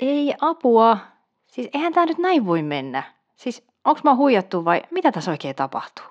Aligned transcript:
Ei 0.00 0.34
apua. 0.40 0.98
Siis 1.46 1.68
eihän 1.74 1.92
tämä 1.92 2.06
nyt 2.06 2.18
näin 2.18 2.46
voi 2.46 2.62
mennä. 2.62 3.02
Siis 3.36 3.64
onks 3.84 4.04
mä 4.04 4.14
huijattu 4.14 4.64
vai 4.64 4.82
mitä 4.90 5.12
tässä 5.12 5.30
oikein 5.30 5.56
tapahtuu? 5.56 6.04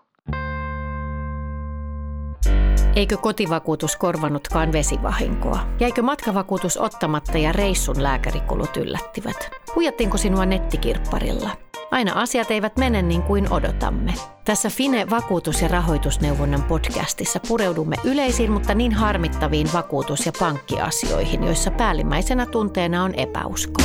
Eikö 2.95 3.17
kotivakuutus 3.17 3.95
korvannutkaan 3.95 4.71
vesivahinkoa? 4.71 5.59
Jäikö 5.79 6.01
matkavakuutus 6.01 6.77
ottamatta 6.77 7.37
ja 7.37 7.51
reissun 7.51 8.03
lääkärikulut 8.03 8.77
yllättivät? 8.77 9.51
Huijattiinko 9.75 10.17
sinua 10.17 10.45
nettikirpparilla? 10.45 11.49
Aina 11.91 12.13
asiat 12.21 12.51
eivät 12.51 12.77
mene 12.77 13.01
niin 13.01 13.23
kuin 13.23 13.53
odotamme. 13.53 14.13
Tässä 14.45 14.69
Fine 14.69 15.09
vakuutus- 15.09 15.61
ja 15.61 15.67
rahoitusneuvonnan 15.67 16.63
podcastissa 16.63 17.39
pureudumme 17.47 17.95
yleisiin, 18.03 18.51
mutta 18.51 18.73
niin 18.73 18.93
harmittaviin 18.93 19.67
vakuutus- 19.73 20.25
ja 20.25 20.31
pankkiasioihin, 20.39 21.43
joissa 21.43 21.71
päällimmäisenä 21.71 22.45
tunteena 22.45 23.03
on 23.03 23.15
epäusko. 23.15 23.81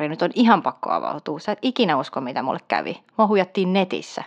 Sori, 0.00 0.08
nyt 0.08 0.22
on 0.22 0.30
ihan 0.34 0.62
pakko 0.62 0.90
avautua. 0.90 1.38
Sä 1.38 1.52
et 1.52 1.58
ikinä 1.62 1.98
usko, 1.98 2.20
mitä 2.20 2.42
mulle 2.42 2.60
kävi. 2.68 3.00
Mua 3.16 3.26
huijattiin 3.26 3.72
netissä. 3.72 4.24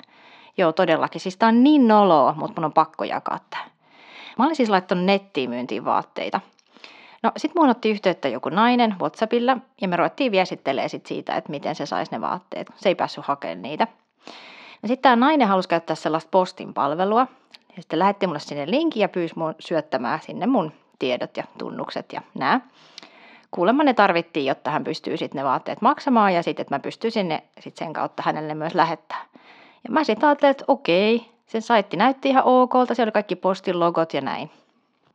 Joo, 0.58 0.72
todellakin. 0.72 1.22
Siis 1.22 1.38
tää 1.38 1.50
on 1.50 1.64
niin 1.64 1.88
noloa, 1.88 2.34
mutta 2.38 2.62
mun 2.62 2.66
on 2.66 2.74
pakko 2.74 3.04
jakaa 3.04 3.40
tää. 3.50 3.66
Mä 4.38 4.46
olin 4.46 4.56
siis 4.56 4.70
laittanut 4.70 5.06
nettiin 5.06 5.50
myyntiin 5.50 5.86
vaatteita. 5.86 6.42
No 7.24 7.32
sit 7.38 7.56
mun 7.56 7.70
otti 7.70 7.90
yhteyttä 7.90 8.28
joku 8.28 8.50
nainen 8.50 8.96
Whatsappilla 9.00 9.58
ja 9.82 9.88
me 9.88 9.96
ruvettiin 9.96 10.32
viestittelee 10.32 10.88
sit 10.88 11.06
siitä, 11.06 11.36
että 11.36 11.50
miten 11.50 11.76
se 11.76 11.86
saisi 11.86 12.12
ne 12.12 12.22
vaatteet. 12.22 12.68
Se 12.76 12.90
ei 12.90 12.96
päässyt 12.96 13.26
hakemaan 13.26 13.62
niitä. 13.62 13.88
No 14.82 14.88
sitten 14.88 15.02
tämä 15.02 15.16
nainen 15.16 15.48
halusi 15.48 15.70
käyttää 15.70 15.96
sellaista 15.96 16.30
postin 16.32 16.74
palvelua. 16.74 17.28
Ja 17.76 17.82
sitten 17.82 18.00
lähetti 18.00 18.28
mulle 18.28 18.40
sinne 18.40 18.72
linkin 18.72 19.02
ja 19.02 19.10
pyysi 19.10 19.34
mun 19.38 19.56
syöttämään 19.60 20.20
sinne 20.22 20.48
mun 20.48 20.72
tiedot 21.00 21.38
ja 21.38 21.44
tunnukset 21.58 22.14
ja 22.14 22.22
nää 22.34 22.62
kuulemma 23.54 23.84
ne 23.84 23.94
tarvittiin, 23.94 24.46
jotta 24.46 24.72
hän 24.72 24.84
pystyy 24.84 25.18
sitten 25.18 25.40
ne 25.40 25.44
vaatteet 25.44 25.82
maksamaan 25.82 26.34
ja 26.34 26.44
sitten, 26.44 26.62
että 26.62 26.76
mä 26.76 26.80
pystyisin 26.80 27.28
ne 27.28 27.44
sit 27.60 27.78
sen 27.78 27.94
kautta 27.94 28.24
hänelle 28.26 28.54
myös 28.54 28.76
lähettää. 28.76 29.26
Ja 29.84 29.90
mä 29.90 30.04
sitten 30.04 30.30
ajattelin, 30.30 30.52
että 30.52 30.66
okei, 30.68 31.32
sen 31.46 31.62
saitti 31.62 31.98
näytti 31.98 32.30
ihan 32.30 32.44
okolta, 32.46 32.96
siellä 32.96 33.08
oli 33.08 33.12
kaikki 33.12 33.36
postin 33.36 33.80
logot 33.80 34.14
ja 34.14 34.22
näin. 34.22 34.52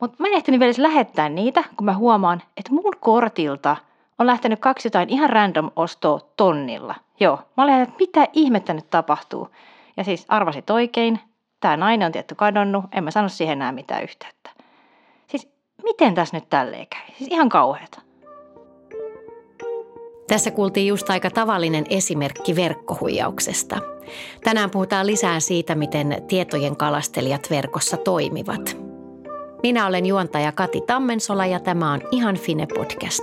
Mutta 0.00 0.16
mä 0.18 0.28
en 0.28 0.34
ehtinyt 0.34 0.60
vielä 0.60 0.72
lähettää 0.78 1.28
niitä, 1.28 1.64
kun 1.76 1.84
mä 1.84 1.94
huomaan, 1.94 2.42
että 2.56 2.72
mun 2.72 2.92
kortilta 3.00 3.76
on 4.18 4.26
lähtenyt 4.26 4.60
kaksi 4.60 4.86
jotain 4.86 5.08
ihan 5.08 5.30
random 5.30 5.70
ostoa 5.76 6.20
tonnilla. 6.36 6.94
Joo, 7.20 7.38
mä 7.56 7.62
olin 7.62 7.74
että 7.74 7.94
mitä 7.98 8.28
ihmettä 8.32 8.74
nyt 8.74 8.90
tapahtuu. 8.90 9.48
Ja 9.96 10.04
siis 10.04 10.26
arvasit 10.28 10.70
oikein, 10.70 11.20
tämä 11.60 11.76
nainen 11.76 12.06
on 12.06 12.12
tietty 12.12 12.34
kadonnut, 12.34 12.84
en 12.92 13.04
mä 13.04 13.10
sano 13.10 13.28
siihen 13.28 13.52
enää 13.52 13.72
mitään 13.72 14.02
yhteyttä. 14.02 14.50
Siis 15.26 15.48
miten 15.82 16.14
tässä 16.14 16.36
nyt 16.36 16.50
tälleen 16.50 16.86
käy? 16.86 17.16
Siis 17.18 17.30
ihan 17.30 17.48
kauheata. 17.48 18.07
Tässä 20.28 20.50
kuultiin 20.50 20.86
just 20.86 21.10
aika 21.10 21.30
tavallinen 21.30 21.84
esimerkki 21.90 22.56
verkkohuijauksesta. 22.56 23.78
Tänään 24.44 24.70
puhutaan 24.70 25.06
lisää 25.06 25.40
siitä, 25.40 25.74
miten 25.74 26.22
tietojen 26.28 26.76
kalastelijat 26.76 27.50
verkossa 27.50 27.96
toimivat. 27.96 28.76
Minä 29.62 29.86
olen 29.86 30.06
juontaja 30.06 30.52
Kati 30.52 30.80
Tammensola 30.80 31.46
ja 31.46 31.60
tämä 31.60 31.92
on 31.92 32.00
Ihan 32.10 32.36
Fine 32.36 32.66
podcast. 32.66 33.22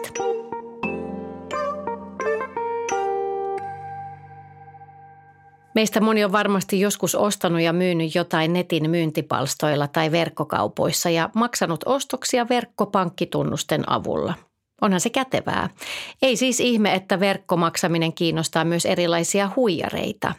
Meistä 5.75 6.01
moni 6.01 6.23
on 6.23 6.31
varmasti 6.31 6.79
joskus 6.79 7.15
ostanut 7.15 7.61
ja 7.61 7.73
myynyt 7.73 8.15
jotain 8.15 8.53
netin 8.53 8.89
myyntipalstoilla 8.89 9.87
tai 9.87 10.11
verkkokaupoissa 10.11 11.09
ja 11.09 11.29
maksanut 11.33 11.79
ostoksia 11.85 12.49
verkkopankkitunnusten 12.49 13.89
avulla– 13.89 14.33
Onhan 14.81 15.01
se 15.01 15.09
kätevää. 15.09 15.69
Ei 16.21 16.37
siis 16.37 16.59
ihme, 16.59 16.93
että 16.93 17.19
verkkomaksaminen 17.19 18.13
kiinnostaa 18.13 18.65
myös 18.65 18.85
erilaisia 18.85 19.49
huijareita. 19.55 20.33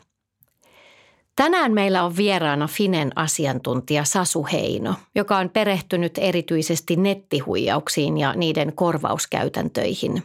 Tänään 1.37 1.73
meillä 1.73 2.03
on 2.03 2.17
vieraana 2.17 2.67
Finen 2.67 3.13
asiantuntija 3.17 4.05
Sasu 4.05 4.47
Heino, 4.53 4.95
joka 5.15 5.37
on 5.37 5.51
perehtynyt 5.51 6.19
erityisesti 6.19 6.97
nettihuijauksiin 6.97 8.19
ja 8.19 8.33
niiden 8.33 8.73
korvauskäytäntöihin. 8.73 10.23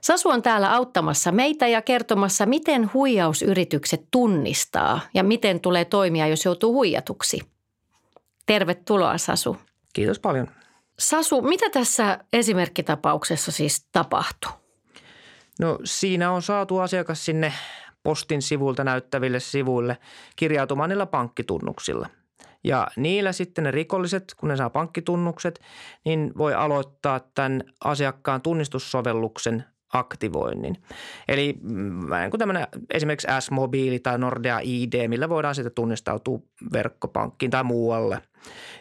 Sasu 0.00 0.28
on 0.28 0.42
täällä 0.42 0.74
auttamassa 0.74 1.32
meitä 1.32 1.68
ja 1.68 1.82
kertomassa, 1.82 2.46
miten 2.46 2.90
huijausyritykset 2.94 4.04
tunnistaa 4.10 5.00
ja 5.14 5.22
miten 5.22 5.60
tulee 5.60 5.84
toimia, 5.84 6.26
jos 6.26 6.44
joutuu 6.44 6.74
huijatuksi. 6.74 7.40
Tervetuloa 8.46 9.18
Sasu. 9.18 9.56
Kiitos 9.92 10.18
paljon. 10.18 10.48
Sasu, 11.00 11.42
mitä 11.42 11.70
tässä 11.70 12.18
esimerkkitapauksessa 12.32 13.52
siis 13.52 13.86
tapahtui? 13.92 14.52
No 15.60 15.78
siinä 15.84 16.32
on 16.32 16.42
saatu 16.42 16.78
asiakas 16.78 17.24
sinne 17.24 17.52
postin 18.02 18.42
sivulta 18.42 18.84
näyttäville 18.84 19.40
sivuille 19.40 19.98
kirjautumaan 20.36 20.88
niillä 20.90 21.06
pankkitunnuksilla. 21.06 22.08
Ja 22.64 22.88
niillä 22.96 23.32
sitten 23.32 23.64
ne 23.64 23.70
rikolliset, 23.70 24.34
kun 24.36 24.48
ne 24.48 24.56
saa 24.56 24.70
pankkitunnukset, 24.70 25.60
niin 26.04 26.32
voi 26.38 26.54
aloittaa 26.54 27.20
tämän 27.34 27.64
asiakkaan 27.84 28.42
tunnistussovelluksen 28.42 29.64
aktivoinnin. 29.92 30.76
Eli 31.28 31.58
mm, 31.62 32.00
tämmöinen 32.38 32.66
esimerkiksi 32.90 33.28
S-mobiili 33.40 33.98
tai 33.98 34.18
Nordea 34.18 34.58
ID, 34.62 35.08
millä 35.08 35.28
voidaan 35.28 35.54
sitten 35.54 35.74
tunnistautua 35.74 36.38
verkkopankkiin 36.72 37.50
tai 37.50 37.64
muualle, 37.64 38.22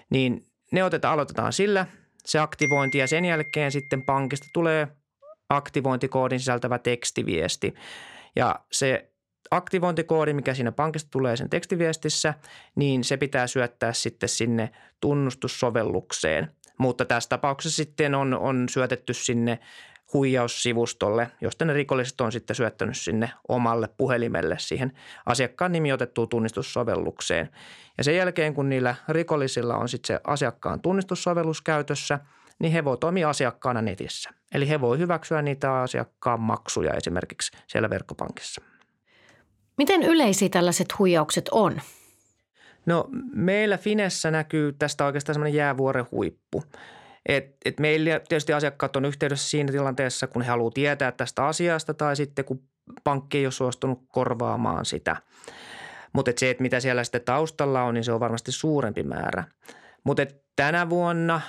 niin 0.09 0.45
ne 0.71 0.83
otetaan, 0.83 1.13
aloitetaan 1.13 1.53
sillä 1.53 1.85
se 2.29 2.39
aktivointi 2.39 2.97
ja 2.97 3.07
sen 3.07 3.25
jälkeen 3.25 3.71
sitten 3.71 4.01
pankista 4.01 4.47
tulee 4.53 4.87
aktivointikoodin 5.49 6.39
sisältävä 6.39 6.79
tekstiviesti. 6.79 7.73
Ja 8.35 8.59
se 8.71 9.11
aktivointikoodi, 9.51 10.33
mikä 10.33 10.53
siinä 10.53 10.71
pankista 10.71 11.09
tulee 11.11 11.37
sen 11.37 11.49
tekstiviestissä, 11.49 12.33
niin 12.75 13.03
se 13.03 13.17
pitää 13.17 13.47
syöttää 13.47 13.93
sitten 13.93 14.29
sinne 14.29 14.69
tunnustussovellukseen. 15.01 16.51
Mutta 16.77 17.05
tässä 17.05 17.29
tapauksessa 17.29 17.75
sitten 17.75 18.15
on, 18.15 18.33
on 18.33 18.69
syötetty 18.69 19.13
sinne 19.13 19.59
huijaussivustolle, 20.13 21.31
josta 21.41 21.65
ne 21.65 21.73
rikolliset 21.73 22.21
on 22.21 22.31
sitten 22.31 22.55
syöttänyt 22.55 22.97
sinne 22.97 23.31
omalle 23.47 23.89
puhelimelle 23.97 24.55
siihen 24.59 24.91
asiakkaan 25.25 25.71
nimi 25.71 25.93
otettuun 25.93 26.29
tunnistussovellukseen. 26.29 27.49
Ja 27.97 28.03
sen 28.03 28.15
jälkeen, 28.15 28.53
kun 28.53 28.69
niillä 28.69 28.95
rikollisilla 29.09 29.75
on 29.75 29.89
sitten 29.89 30.07
se 30.07 30.21
asiakkaan 30.23 30.81
tunnistussovellus 30.81 31.61
käytössä, 31.61 32.19
niin 32.59 32.73
he 32.73 32.85
voi 32.85 32.97
toimia 32.97 33.29
asiakkaana 33.29 33.81
netissä. 33.81 34.29
Eli 34.53 34.69
he 34.69 34.81
voi 34.81 34.97
hyväksyä 34.97 35.41
niitä 35.41 35.73
asiakkaan 35.73 36.39
maksuja 36.39 36.93
esimerkiksi 36.93 37.51
siellä 37.67 37.89
verkkopankissa. 37.89 38.61
Miten 39.77 40.03
yleisiä 40.03 40.49
tällaiset 40.49 40.99
huijaukset 40.99 41.49
on? 41.51 41.81
No 42.85 43.09
meillä 43.33 43.77
Finessä 43.77 44.31
näkyy 44.31 44.73
tästä 44.73 45.05
oikeastaan 45.05 45.33
semmoinen 45.33 45.57
jäävuoren 45.57 46.05
huippu. 46.11 46.63
Et, 47.29 47.57
et 47.65 47.79
meillä 47.79 48.19
tietysti 48.19 48.53
asiakkaat 48.53 48.95
on 48.95 49.05
yhteydessä 49.05 49.49
siinä 49.49 49.71
tilanteessa, 49.71 50.27
kun 50.27 50.41
he 50.41 50.49
haluavat 50.49 50.73
tietää 50.73 51.11
tästä 51.11 51.45
asiasta 51.45 51.93
tai 51.93 52.15
sitten 52.15 52.45
kun 52.45 52.63
pankki 53.03 53.37
ei 53.37 53.45
ole 53.45 53.51
suostunut 53.51 53.99
korvaamaan 54.07 54.85
sitä. 54.85 55.15
Mutta 56.13 56.31
et 56.31 56.37
se, 56.37 56.49
että 56.49 56.61
mitä 56.61 56.79
siellä 56.79 57.03
sitten 57.03 57.21
taustalla 57.21 57.83
on, 57.83 57.93
niin 57.93 58.03
se 58.03 58.11
on 58.11 58.19
varmasti 58.19 58.51
suurempi 58.51 59.03
määrä. 59.03 59.43
Mutta 60.03 60.25
tänä 60.55 60.89
vuonna 60.89 61.41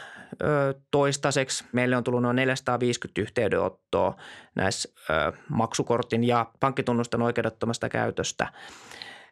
ö, 0.43 0.75
toistaiseksi 0.91 1.65
meille 1.73 1.97
on 1.97 2.05
tullut 2.05 2.23
noin 2.23 2.37
450 2.37 3.21
yhteydenottoa 3.21 4.17
näissä 4.55 4.89
ö, 5.11 5.33
maksukortin 5.49 6.25
ja 6.25 6.47
pankkitunnustan 6.61 7.23
oikeudettomasta 7.23 7.89
käytöstä– 7.89 8.47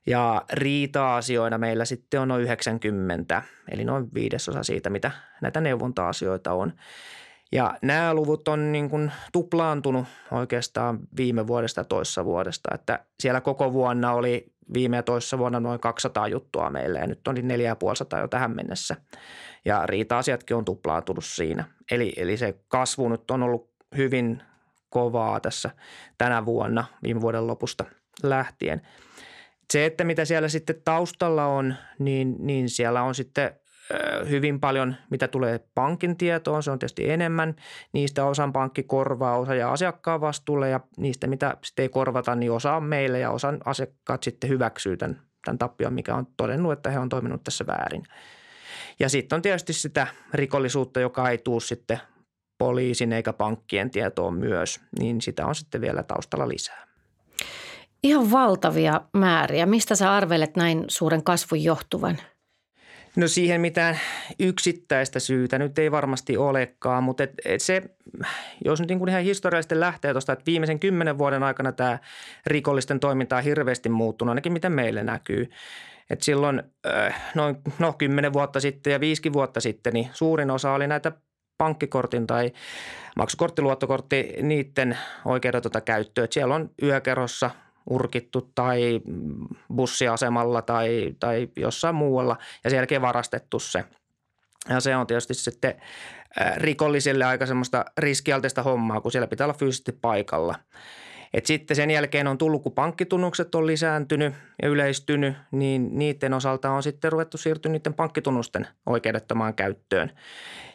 ja 0.09 0.43
riita-asioina 0.53 1.59
meillä 1.59 1.85
sitten 1.85 2.21
on 2.21 2.29
noin 2.29 2.43
90, 2.43 3.43
eli 3.71 3.85
noin 3.85 4.09
viidesosa 4.15 4.63
siitä, 4.63 4.91
mitä 4.91 5.11
näitä 5.41 5.61
neuvonta-asioita 5.61 6.53
on. 6.53 6.73
Ja 7.53 7.75
nämä 7.83 8.15
luvut 8.15 8.49
on 8.49 8.73
niin 8.73 8.91
kuin 8.91 9.13
tuplaantunut 9.33 10.07
oikeastaan 10.31 10.99
viime 11.17 11.47
vuodesta 11.47 11.85
toissa 11.85 12.25
vuodesta, 12.25 12.69
että 12.75 13.05
siellä 13.21 13.41
koko 13.41 13.73
vuonna 13.73 14.13
oli 14.13 14.53
viime 14.75 14.97
ja 14.97 15.03
toissa 15.03 15.39
vuonna 15.39 15.61
noin 15.61 15.81
200 15.81 16.29
juttua 16.29 16.71
meille 16.71 16.99
ja 16.99 17.07
nyt 17.07 17.29
on 17.29 17.35
450 17.35 18.19
jo 18.19 18.29
tähän 18.29 18.57
mennessä. 18.57 18.97
Ja 19.65 19.87
riita-asiatkin 19.87 20.57
on 20.57 20.65
tuplaantunut 20.65 21.25
siinä. 21.25 21.65
Eli, 21.91 22.13
eli 22.17 22.37
se 22.37 22.55
kasvu 22.69 23.09
nyt 23.09 23.31
on 23.31 23.43
ollut 23.43 23.71
hyvin 23.97 24.43
kovaa 24.91 25.41
tässä 25.41 25.71
tänä 26.19 26.45
vuonna 26.45 26.85
viime 27.03 27.21
vuoden 27.21 27.47
lopusta 27.47 27.85
lähtien– 28.23 28.83
Se, 29.73 29.87
että 29.87 30.05
mitä 30.05 30.25
siellä 30.25 30.49
sitten 30.49 30.83
taustalla 30.85 31.47
on, 31.47 31.75
niin, 31.99 32.37
niin 32.39 32.69
siellä 32.69 33.03
on 33.03 33.15
sitten 33.15 33.51
hyvin 34.29 34.61
paljon, 34.61 34.95
mitä 35.11 35.29
tulee 35.29 35.61
pankin 35.75 36.17
tietoon, 36.17 36.63
se 36.63 36.71
on 36.71 36.79
tietysti 36.79 37.11
enemmän. 37.11 37.57
Niistä 37.93 38.25
osan 38.25 38.53
pankki 38.53 38.83
korvaa, 38.83 39.39
osa 39.39 39.55
ja 39.55 39.73
asiakkaan 39.73 40.21
vastuulle 40.21 40.69
ja 40.69 40.81
niistä, 40.97 41.27
mitä 41.27 41.57
sitten 41.65 41.83
ei 41.83 41.89
korvata, 41.89 42.35
niin 42.35 42.53
osa 42.53 42.77
on 42.77 42.85
meille 42.85 43.19
ja 43.19 43.31
osan 43.31 43.59
asiakkaat 43.65 44.23
sitten 44.23 44.51
hyväksyy 44.51 44.97
tämän, 44.97 45.23
tämän 45.45 45.59
tappion, 45.59 45.93
mikä 45.93 46.15
on 46.15 46.27
todennut, 46.37 46.73
että 46.73 46.91
he 46.91 46.99
on 46.99 47.09
toiminut 47.09 47.45
tässä 47.45 47.67
väärin. 47.67 48.03
Ja 49.01 49.09
sitten 49.09 49.37
on 49.37 49.43
tietysti 49.43 49.73
sitä 49.73 50.07
rikollisuutta, 50.35 51.01
joka 51.01 51.31
ei 51.31 51.39
tule 51.39 51.61
sitten 51.61 52.01
poliisin 52.59 53.13
eikä 53.13 53.33
pankkien 53.33 53.91
tietoon 53.91 54.35
myös, 54.35 54.81
niin 54.99 55.21
sitä 55.21 55.47
on 55.47 55.55
sitten 55.55 55.81
vielä 55.81 56.03
taustalla 56.03 56.49
lisää. 56.49 56.88
Ihan 58.03 58.31
valtavia 58.31 59.01
määriä. 59.13 59.67
Mistä 59.67 59.95
sä 59.95 60.15
arvelet 60.15 60.57
näin 60.57 60.85
suuren 60.89 61.25
kasvun 61.25 61.65
johtuvan? 61.65 62.19
No 63.17 63.29
siihen 63.29 63.61
mitään 63.61 63.99
yksittäistä 64.39 65.21
syytä 65.21 65.59
nyt 65.59 65.79
ei 65.79 65.91
varmasti 65.91 66.37
olekaan, 66.37 67.05
mutta 67.05 67.23
et, 67.23 67.33
et 67.45 67.63
se, 67.63 67.83
jos 68.65 68.81
nyt 68.81 68.89
niin 68.89 68.99
kuin 68.99 69.09
ihan 69.09 69.23
historiallisesti 69.23 69.81
lähtee 69.81 70.13
tuosta, 70.13 70.33
että 70.33 70.47
viimeisen 70.47 70.81
kymmenen 70.81 71.19
vuoden 71.19 71.43
aikana 71.43 71.73
tämä 71.73 71.99
rikollisten 72.47 73.01
toiminta 73.01 73.37
on 73.37 73.43
hirveästi 73.43 73.89
muuttunut, 73.89 74.31
ainakin 74.31 74.53
miten 74.53 74.73
meille 74.73 75.03
näkyy. 75.03 75.51
Et 76.11 76.23
silloin 76.23 76.63
äh, 76.87 77.33
noin 77.35 77.57
no, 77.79 77.93
kymmenen 77.93 78.33
vuotta 78.33 78.61
sitten 78.61 78.93
ja 78.93 79.01
viisikin 79.01 79.33
vuotta 79.33 79.61
sitten, 79.61 79.93
niin 79.93 80.11
suurin 80.13 80.51
osa 80.51 80.73
oli 80.73 80.87
näitä 80.87 81.13
pankkikortin 81.59 82.27
tai 82.27 82.53
maksukorttiluottokortti, 83.17 84.35
niiden 84.43 84.99
oikeudetonta 85.25 85.81
käyttöä. 85.81 86.25
Et 86.25 86.33
siellä 86.33 86.55
on 86.55 86.71
yökerhossa 86.83 87.51
urkittu 87.91 88.51
tai 88.55 89.01
bussiasemalla 89.75 90.63
tai, 90.63 91.17
tai 91.21 91.49
jossain 91.57 91.95
muualla 91.95 92.37
ja 92.65 92.71
sen 92.71 92.77
jälkeen 92.77 93.03
varastettu 93.03 93.59
se. 93.59 93.85
Ja 94.69 94.81
se 94.81 94.97
on 94.97 95.07
tietysti 95.07 95.35
sitten 95.35 95.75
rikollisille 96.57 97.25
aika 97.25 97.47
semmoista 97.47 97.85
riskialteista 97.99 98.63
hommaa, 98.63 99.01
kun 99.01 99.13
siellä 99.13 99.27
pitää 99.27 99.45
olla 99.45 99.59
fyysisesti 99.59 99.93
paikalla. 99.93 100.55
Et 101.33 101.47
sitten 101.47 101.77
sen 101.77 101.91
jälkeen 101.91 102.27
on 102.27 102.39
tullut, 102.39 102.63
kun 102.63 102.73
pankkitunnukset 102.73 103.55
on 103.55 103.67
lisääntynyt 103.67 104.35
ja 104.63 104.69
yleistynyt, 104.69 105.35
niin 105.51 105.99
niiden 105.99 106.35
osalta 106.35 106.71
on 106.71 106.83
sitten 106.83 107.13
ruvettu 107.13 107.39
siirtyä 107.39 107.73
niiden 107.73 107.95
pankkitunnusten 107.95 108.67
oikeudettomaan 108.87 109.55
käyttöön. 109.55 110.11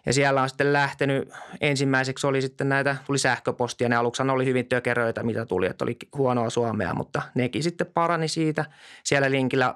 Ja 0.05 0.13
siellä 0.13 0.41
on 0.41 0.49
sitten 0.49 0.73
lähtenyt, 0.73 1.29
ensimmäiseksi 1.61 2.27
oli 2.27 2.41
sitten 2.41 2.69
näitä, 2.69 2.95
tuli 3.05 3.17
sähköpostia, 3.17 3.89
ne 3.89 3.95
aluksi 3.95 4.23
oli 4.23 4.45
hyvin 4.45 4.65
tökeröitä, 4.65 5.23
mitä 5.23 5.45
tuli, 5.45 5.67
että 5.67 5.85
oli 5.85 5.97
huonoa 6.17 6.49
suomea, 6.49 6.93
mutta 6.93 7.21
nekin 7.35 7.63
sitten 7.63 7.87
parani 7.93 8.27
siitä. 8.27 8.65
Siellä 9.03 9.31
linkillä 9.31 9.75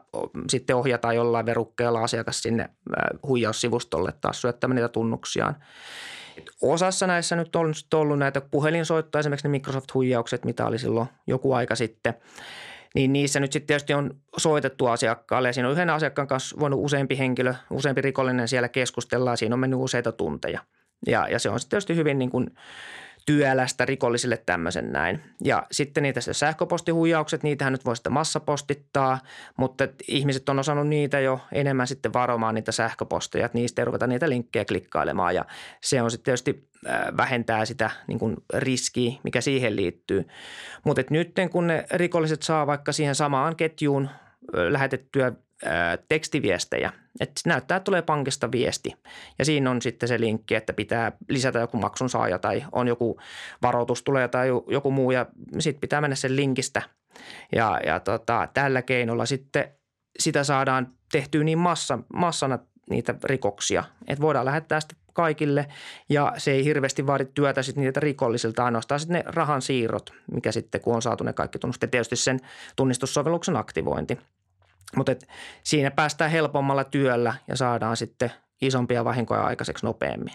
sitten 0.49 0.75
ohjataan 0.75 1.15
jollain 1.15 1.45
verukkeella 1.45 2.03
asiakas 2.03 2.41
sinne 2.41 2.69
huijaussivustolle 3.27 4.13
taas 4.21 4.41
syöttämään 4.41 4.75
niitä 4.75 4.89
tunnuksiaan. 4.89 5.55
Osassa 6.61 7.07
näissä 7.07 7.35
nyt 7.35 7.55
on 7.55 7.73
ollut 7.93 8.19
näitä 8.19 8.41
puhelinsoittoja, 8.41 9.19
esimerkiksi 9.19 9.47
ne 9.47 9.51
Microsoft-huijaukset, 9.51 10.45
mitä 10.45 10.65
oli 10.65 10.79
silloin 10.79 11.07
joku 11.27 11.53
aika 11.53 11.75
sitten– 11.75 12.13
niin 12.95 13.13
niissä 13.13 13.39
nyt 13.39 13.51
sitten 13.51 13.67
tietysti 13.67 13.93
on 13.93 14.15
soitettu 14.37 14.85
asiakkaalle 14.85 15.49
ja 15.49 15.53
siinä 15.53 15.67
on 15.67 15.73
yhden 15.73 15.89
asiakkaan 15.89 16.27
kanssa 16.27 16.59
voinut 16.59 16.79
useampi 16.83 17.17
henkilö, 17.17 17.53
useampi 17.69 18.01
rikollinen 18.01 18.47
siellä 18.47 18.69
keskustella 18.69 19.29
ja 19.29 19.35
siinä 19.35 19.55
on 19.55 19.59
mennyt 19.59 19.79
useita 19.79 20.11
tunteja. 20.11 20.61
Ja, 21.07 21.27
ja 21.29 21.39
se 21.39 21.49
on 21.49 21.59
sitten 21.59 21.69
tietysti 21.69 21.95
hyvin 21.95 22.19
niin 22.19 22.29
kuin 22.29 22.55
työlästä 23.27 23.85
rikollisille 23.85 24.37
tämmöisen 24.45 24.91
näin. 24.91 25.21
Ja 25.43 25.63
sitten 25.71 26.03
niitä 26.03 26.21
se 26.21 26.33
sähköpostihuijaukset, 26.33 27.43
niitähän 27.43 27.73
nyt 27.73 27.85
voi 27.85 27.95
sitten 27.95 28.13
massapostittaa, 28.13 29.19
mutta 29.57 29.87
ihmiset 30.07 30.49
on 30.49 30.59
osannut 30.59 30.87
niitä 30.87 31.19
jo 31.19 31.39
enemmän 31.51 31.87
sitten 31.87 32.13
varomaan 32.13 32.55
niitä 32.55 32.71
sähköposteja, 32.71 33.45
että 33.45 33.57
niistä 33.57 33.81
ei 33.81 33.85
ruveta 33.85 34.07
niitä 34.07 34.29
linkkejä 34.29 34.65
klikkailemaan 34.65 35.35
ja 35.35 35.45
se 35.81 36.01
on 36.01 36.11
sitten 36.11 36.25
tietysti 36.25 36.69
vähentää 37.17 37.65
sitä 37.65 37.89
niin 38.07 38.19
kuin 38.19 38.35
riskiä, 38.53 39.13
mikä 39.23 39.41
siihen 39.41 39.75
liittyy. 39.75 40.27
Mutta 40.83 41.01
nyt 41.09 41.33
kun 41.51 41.67
ne 41.67 41.85
rikolliset 41.91 42.41
saa 42.43 42.67
vaikka 42.67 42.91
siihen 42.91 43.15
samaan 43.15 43.55
ketjuun 43.55 44.09
lähetettyä 44.69 45.31
tekstiviestejä. 46.09 46.91
Että 47.19 47.41
näyttää, 47.45 47.75
että 47.77 47.85
tulee 47.85 48.01
pankista 48.01 48.51
viesti. 48.51 48.93
Ja 49.39 49.45
siinä 49.45 49.71
on 49.71 49.81
sitten 49.81 50.09
se 50.09 50.19
linkki, 50.19 50.55
että 50.55 50.73
pitää 50.73 51.11
lisätä 51.29 51.59
joku 51.59 51.77
maksun 51.77 52.09
saaja 52.09 52.39
tai 52.39 52.63
on 52.71 52.87
joku 52.87 53.19
varoitus 53.61 54.03
tulee 54.03 54.27
tai 54.27 54.47
joku 54.67 54.91
muu. 54.91 55.11
Ja 55.11 55.25
sitten 55.59 55.81
pitää 55.81 56.01
mennä 56.01 56.15
sen 56.15 56.35
linkistä. 56.35 56.81
Ja, 57.55 57.79
ja 57.85 57.99
tota, 57.99 58.47
tällä 58.53 58.81
keinolla 58.81 59.25
sitten 59.25 59.71
sitä 60.19 60.43
saadaan 60.43 60.93
tehtyä 61.11 61.43
niin 61.43 61.57
massa, 61.57 61.99
massana 62.13 62.59
niitä 62.89 63.15
rikoksia, 63.23 63.83
että 64.07 64.21
voidaan 64.21 64.45
lähettää 64.45 64.79
sitten 64.79 64.97
kaikille 65.13 65.67
ja 66.09 66.33
se 66.37 66.51
ei 66.51 66.63
hirveästi 66.63 67.07
vaadi 67.07 67.25
työtä 67.33 67.63
sitten 67.63 67.83
niitä 67.83 67.99
rikollisilta, 67.99 68.65
ainoastaan 68.65 68.99
sitten 68.99 69.15
ne 69.15 69.23
rahan 69.25 69.61
siirrot, 69.61 70.13
mikä 70.31 70.51
sitten 70.51 70.81
kun 70.81 70.95
on 70.95 71.01
saatu 71.01 71.23
ne 71.23 71.33
kaikki 71.33 71.59
tunnustet, 71.59 71.91
tietysti 71.91 72.15
sen 72.15 72.39
tunnistussovelluksen 72.75 73.55
aktivointi– 73.55 74.17
mutta 74.95 75.15
siinä 75.63 75.91
päästään 75.91 76.31
helpommalla 76.31 76.83
työllä 76.83 77.33
ja 77.47 77.55
saadaan 77.55 77.97
sitten 77.97 78.31
isompia 78.61 79.05
vahinkoja 79.05 79.43
aikaiseksi 79.43 79.85
nopeammin. 79.85 80.33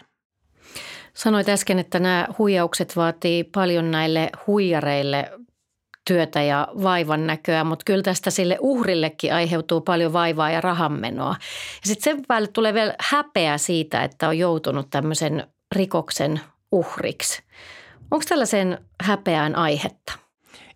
Sanoit 1.14 1.48
äsken, 1.48 1.78
että 1.78 2.00
nämä 2.00 2.26
huijaukset 2.38 2.96
vaatii 2.96 3.44
paljon 3.44 3.90
näille 3.90 4.30
huijareille 4.46 5.30
työtä 6.06 6.42
ja 6.42 6.68
vaivan 6.82 7.26
näköä, 7.26 7.64
mutta 7.64 7.82
kyllä 7.86 8.02
tästä 8.02 8.30
sille 8.30 8.58
uhrillekin 8.60 9.34
aiheutuu 9.34 9.80
paljon 9.80 10.12
vaivaa 10.12 10.50
ja 10.50 10.60
rahanmenoa. 10.60 11.36
Ja 11.82 11.88
sitten 11.88 12.02
sen 12.04 12.24
päälle 12.28 12.48
tulee 12.48 12.74
vielä 12.74 12.94
häpeä 13.00 13.58
siitä, 13.58 14.04
että 14.04 14.28
on 14.28 14.38
joutunut 14.38 14.90
tämmöisen 14.90 15.46
rikoksen 15.74 16.40
uhriksi. 16.72 17.42
Onko 18.10 18.24
tällaisen 18.28 18.78
häpeään 19.02 19.56
aihetta? 19.56 20.12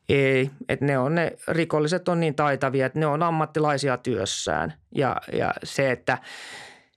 Ei, 0.09 0.51
että 0.69 0.85
ne 0.85 0.99
on 0.99 1.15
ne 1.15 1.33
rikolliset 1.49 2.09
on 2.09 2.21
niin 2.21 2.35
taitavia, 2.35 2.87
että 2.87 2.99
ne 2.99 3.07
on 3.07 3.23
ammattilaisia 3.23 3.97
työssään 3.97 4.75
ja, 4.95 5.17
ja 5.33 5.55
se, 5.65 5.91
että 5.91 6.19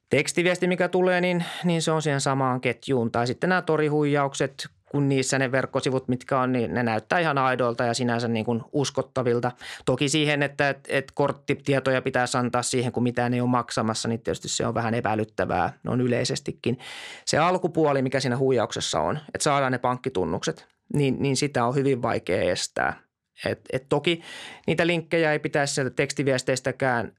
tekstiviesti 0.10 0.68
mikä 0.68 0.88
tulee, 0.88 1.22
niin, 1.22 1.46
niin 1.64 1.82
se 1.82 1.92
on 1.92 2.02
siihen 2.02 2.22
samaan 2.22 2.62
ketjuun. 2.62 3.12
Tai 3.12 3.28
sitten 3.28 3.50
nämä 3.50 3.62
torihuijaukset, 3.62 4.68
kun 4.92 5.10
niissä 5.10 5.40
ne 5.40 5.52
verkkosivut, 5.52 6.08
mitkä 6.08 6.40
on, 6.40 6.52
niin 6.52 6.74
ne 6.74 6.84
näyttää 6.84 7.20
ihan 7.20 7.38
aidoilta 7.38 7.84
ja 7.84 7.94
sinänsä 7.94 8.28
niin 8.28 8.46
kuin 8.46 8.64
uskottavilta. 8.72 9.52
Toki 9.86 10.10
siihen, 10.10 10.44
että 10.44 10.70
et, 10.70 10.80
et 10.88 11.12
korttitietoja 11.12 12.02
pitää 12.02 12.26
antaa 12.38 12.64
siihen, 12.64 12.92
kun 12.92 13.04
mitään 13.04 13.34
ei 13.34 13.42
ole 13.42 13.50
maksamassa, 13.50 14.08
niin 14.08 14.22
tietysti 14.22 14.48
se 14.50 14.68
on 14.68 14.74
vähän 14.74 14.94
epäilyttävää 14.94 15.74
on 15.88 16.02
yleisestikin. 16.02 16.80
Se 17.26 17.38
alkupuoli, 17.38 18.02
mikä 18.02 18.20
siinä 18.20 18.38
huijauksessa 18.38 19.00
on, 19.00 19.20
että 19.34 19.44
saadaan 19.44 19.72
ne 19.72 19.78
pankkitunnukset, 19.78 20.68
niin, 20.94 21.16
niin 21.20 21.38
sitä 21.38 21.66
on 21.66 21.76
hyvin 21.76 22.02
vaikea 22.02 22.52
estää. 22.52 23.04
Et, 23.46 23.60
et 23.74 23.86
toki 23.90 24.22
niitä 24.68 24.88
linkkejä 24.88 25.32
ei 25.32 25.40
pitäisi 25.40 25.74
sieltä 25.74 25.90
tekstiviesteistäkään 25.96 27.12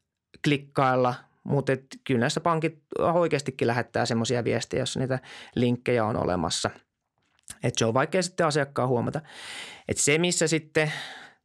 klikkailla, 0.45 1.15
mutta 1.45 1.73
et 1.73 1.85
kyllä 2.05 2.21
näissä 2.21 2.41
pankit 2.41 2.79
oikeastikin 2.99 3.67
lähettää 3.67 4.07
semmoisia 4.07 4.45
viestejä, 4.45 4.83
jos 4.83 4.97
niitä 4.97 5.19
linkkejä 5.55 6.05
on 6.05 6.17
olemassa. 6.17 6.71
Et 7.63 7.75
se 7.79 7.85
on 7.85 7.95
vaikea 7.95 8.23
sitten 8.23 8.47
asiakkaan 8.47 8.89
huomata. 8.89 9.21
Et 9.89 9.97
se, 9.97 10.19
missä 10.19 10.47
sitten 10.47 10.93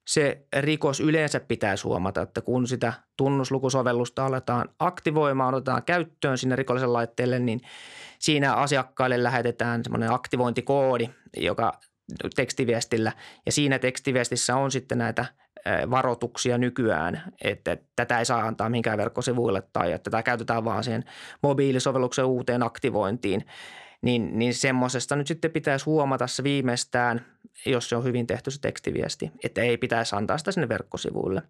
se 0.08 0.48
rikos 0.60 1.00
yleensä 1.00 1.40
pitäisi 1.40 1.84
huomata, 1.84 2.22
että 2.22 2.42
kun 2.42 2.68
sitä 2.68 2.94
tunnuslukusovellusta 3.18 4.26
aletaan 4.26 4.70
aktivoimaan, 4.80 5.54
otetaan 5.54 5.84
käyttöön 5.84 6.38
sinne 6.38 6.56
rikollisen 6.56 6.94
laitteelle, 6.94 7.40
niin 7.40 7.62
siinä 8.20 8.54
asiakkaille 8.54 9.24
lähetetään 9.24 9.84
semmoinen 9.84 10.14
aktivointikoodi, 10.14 11.10
joka 11.38 11.80
tekstiviestillä 12.36 13.12
ja 13.46 13.52
siinä 13.52 13.80
tekstiviestissä 13.80 14.56
on 14.56 14.72
sitten 14.72 14.98
näitä 14.98 15.26
varoituksia 15.90 16.58
nykyään, 16.58 17.34
että 17.44 17.78
tätä 17.96 18.20
ei 18.20 18.26
saa 18.26 18.48
antaa 18.48 18.70
minkään 18.70 18.98
verkkosivuille 18.98 19.64
tai 19.74 19.92
että 19.92 20.12
tätä 20.12 20.24
käytetään 20.24 20.66
vaan 20.66 20.84
siihen 20.84 21.04
mobiilisovelluksen 21.44 22.26
uuteen 22.26 22.64
aktivointiin. 22.64 23.46
Niin, 24.02 24.40
niin 24.40 24.54
semmoisesta 24.54 25.16
nyt 25.16 25.28
sitten 25.28 25.52
pitäisi 25.52 25.86
huomata 25.86 26.28
se 26.28 26.44
viimeistään, 26.44 27.26
jos 27.66 27.90
se 27.90 27.96
on 27.96 28.04
hyvin 28.04 28.28
tehty 28.28 28.52
se 28.52 28.62
tekstiviesti, 28.62 29.32
että 29.44 29.62
ei 29.62 29.78
pitäisi 29.78 30.16
antaa 30.16 30.38
sitä 30.38 30.52
sinne 30.52 30.70
verkkosivuille. 30.70 31.42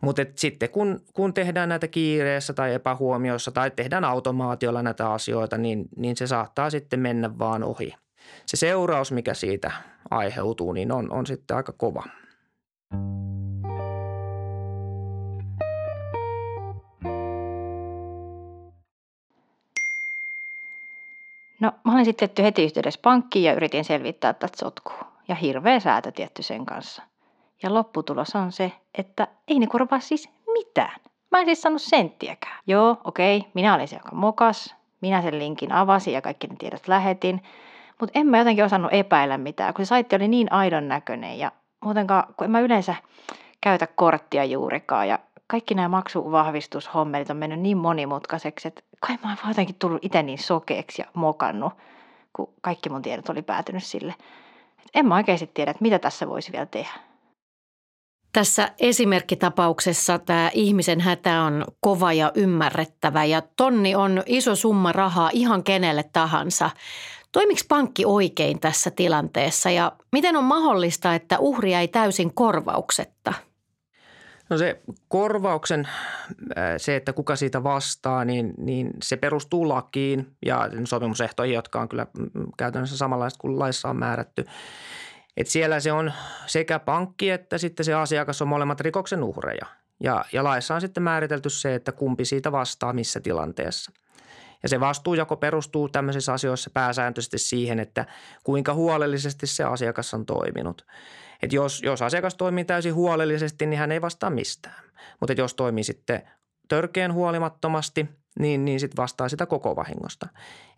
Mutta 0.00 0.22
sitten 0.36 0.70
kun, 0.70 1.00
kun 1.14 1.34
tehdään 1.34 1.68
näitä 1.68 1.88
kiireessä 1.88 2.52
tai 2.52 2.74
epähuomioissa 2.74 3.50
tai 3.50 3.70
tehdään 3.70 4.04
automaatiolla 4.04 4.82
näitä 4.82 5.12
asioita, 5.12 5.58
niin, 5.58 5.84
niin 5.96 6.16
se 6.16 6.26
saattaa 6.26 6.70
sitten 6.70 7.00
mennä 7.00 7.38
vaan 7.38 7.62
ohi– 7.64 7.94
se 8.46 8.56
seuraus, 8.56 9.12
mikä 9.12 9.34
siitä 9.34 9.72
aiheutuu, 10.10 10.72
niin 10.72 10.92
on, 10.92 11.12
on 11.12 11.26
sitten 11.26 11.56
aika 11.56 11.72
kova. 11.72 12.04
No 21.60 21.72
mä 21.84 21.92
olin 21.92 22.04
sitten 22.04 22.44
heti 22.44 22.64
yhteydessä 22.64 23.00
pankkiin 23.02 23.44
ja 23.44 23.54
yritin 23.54 23.84
selvittää 23.84 24.32
tätä 24.32 24.56
sotkua. 24.56 25.12
Ja 25.28 25.34
hirveä 25.34 25.80
säätö 25.80 26.12
tietty 26.12 26.42
sen 26.42 26.66
kanssa. 26.66 27.02
Ja 27.62 27.74
lopputulos 27.74 28.34
on 28.36 28.52
se, 28.52 28.72
että 28.98 29.28
ei 29.48 29.58
ne 29.58 29.66
korvaa 29.66 30.00
siis 30.00 30.28
mitään. 30.52 31.00
Mä 31.30 31.40
en 31.40 31.46
siis 31.46 31.62
saanut 31.62 31.82
senttiäkään. 31.82 32.58
Joo, 32.66 32.96
okei, 33.04 33.36
okay, 33.36 33.50
minä 33.54 33.74
olin 33.74 33.88
se, 33.88 33.96
joka 33.96 34.14
mokas. 34.14 34.74
Minä 35.00 35.22
sen 35.22 35.38
linkin 35.38 35.72
avasin 35.72 36.14
ja 36.14 36.22
kaikki 36.22 36.46
ne 36.46 36.56
tiedot 36.58 36.88
lähetin. 36.88 37.42
Mutta 38.00 38.18
en 38.18 38.26
mä 38.26 38.38
jotenkin 38.38 38.64
osannut 38.64 38.92
epäillä 38.92 39.38
mitään, 39.38 39.74
kun 39.74 39.86
se 39.86 39.88
saitti 39.88 40.16
oli 40.16 40.28
niin 40.28 40.52
aidon 40.52 40.88
näköinen 40.88 41.38
ja 41.38 41.52
muutenkaan, 41.84 42.34
kun 42.36 42.44
en 42.44 42.50
mä 42.50 42.60
yleensä 42.60 42.94
käytä 43.60 43.86
korttia 43.86 44.44
juurikaan 44.44 45.08
ja 45.08 45.18
kaikki 45.46 45.74
nämä 45.74 45.88
maksuvahvistushommelit 45.88 47.30
on 47.30 47.36
mennyt 47.36 47.60
niin 47.60 47.76
monimutkaiseksi, 47.76 48.68
että 48.68 48.82
kai 49.00 49.18
mä 49.22 49.28
oon 49.28 49.48
jotenkin 49.48 49.76
tullut 49.78 50.04
itse 50.04 50.22
niin 50.22 50.38
sokeeksi 50.38 51.02
ja 51.02 51.06
mokannut, 51.14 51.72
kun 52.32 52.54
kaikki 52.60 52.88
mun 52.88 53.02
tiedot 53.02 53.28
oli 53.28 53.42
päätynyt 53.42 53.84
sille. 53.84 54.14
Et 54.78 54.90
en 54.94 55.06
mä 55.06 55.14
oikeasti 55.14 55.50
tiedä, 55.54 55.70
että 55.70 55.82
mitä 55.82 55.98
tässä 55.98 56.28
voisi 56.28 56.52
vielä 56.52 56.66
tehdä. 56.66 56.90
Tässä 58.32 58.70
esimerkkitapauksessa 58.80 60.18
tämä 60.18 60.50
ihmisen 60.54 61.00
hätä 61.00 61.42
on 61.42 61.64
kova 61.80 62.12
ja 62.12 62.32
ymmärrettävä 62.34 63.24
ja 63.24 63.42
tonni 63.56 63.94
on 63.94 64.22
iso 64.26 64.56
summa 64.56 64.92
rahaa 64.92 65.30
ihan 65.32 65.64
kenelle 65.64 66.04
tahansa. 66.12 66.70
Toimiks 67.34 67.64
pankki 67.68 68.04
oikein 68.04 68.60
tässä 68.60 68.90
tilanteessa 68.90 69.70
ja 69.70 69.92
miten 70.12 70.36
on 70.36 70.44
mahdollista, 70.44 71.14
että 71.14 71.38
uhria 71.38 71.80
ei 71.80 71.88
täysin 71.88 72.34
korvauksetta? 72.34 73.34
No 74.50 74.58
se 74.58 74.80
korvauksen, 75.08 75.88
se, 76.76 76.96
että 76.96 77.12
kuka 77.12 77.36
siitä 77.36 77.62
vastaa, 77.62 78.24
niin, 78.24 78.54
niin 78.56 78.90
se 79.02 79.16
perustuu 79.16 79.68
lakiin 79.68 80.36
ja 80.46 80.70
sopimusehtoihin, 80.84 81.54
jotka 81.54 81.80
on 81.80 81.88
kyllä 81.88 82.06
mm, 82.18 82.28
käytännössä 82.56 82.96
samanlaiset 82.96 83.38
kuin 83.38 83.58
laissa 83.58 83.88
on 83.88 83.96
määrätty. 83.96 84.44
Et 85.36 85.46
siellä 85.46 85.80
se 85.80 85.92
on 85.92 86.12
sekä 86.46 86.78
pankki 86.78 87.30
että 87.30 87.58
sitten 87.58 87.84
se 87.84 87.94
asiakas 87.94 88.42
on 88.42 88.48
molemmat 88.48 88.80
rikoksen 88.80 89.22
uhreja. 89.22 89.66
Ja, 90.00 90.24
ja 90.32 90.44
laissa 90.44 90.74
on 90.74 90.80
sitten 90.80 91.02
määritelty 91.02 91.50
se, 91.50 91.74
että 91.74 91.92
kumpi 91.92 92.24
siitä 92.24 92.52
vastaa 92.52 92.92
missä 92.92 93.20
tilanteessa. 93.20 93.92
Ja 94.64 94.68
se 94.68 94.80
vastuujako 94.80 95.36
perustuu 95.36 95.88
tämmöisissä 95.88 96.32
asioissa 96.32 96.70
pääsääntöisesti 96.70 97.38
siihen, 97.38 97.80
että 97.80 98.06
kuinka 98.44 98.74
huolellisesti 98.74 99.46
se 99.46 99.64
asiakas 99.64 100.14
on 100.14 100.26
toiminut. 100.26 100.86
Et 101.42 101.52
jos, 101.52 101.82
jos 101.82 102.02
asiakas 102.02 102.34
toimii 102.34 102.64
täysin 102.64 102.94
huolellisesti, 102.94 103.66
niin 103.66 103.78
hän 103.78 103.92
ei 103.92 104.00
vastaa 104.00 104.30
mistään. 104.30 104.84
Mutta 105.20 105.32
jos 105.32 105.54
toimii 105.54 105.84
sitten 105.84 106.22
törkeän 106.68 107.12
huolimattomasti– 107.12 108.08
niin, 108.38 108.64
niin 108.64 108.80
sitten 108.80 109.02
vastaa 109.02 109.28
sitä 109.28 109.46
koko 109.46 109.76
vahingosta. 109.76 110.28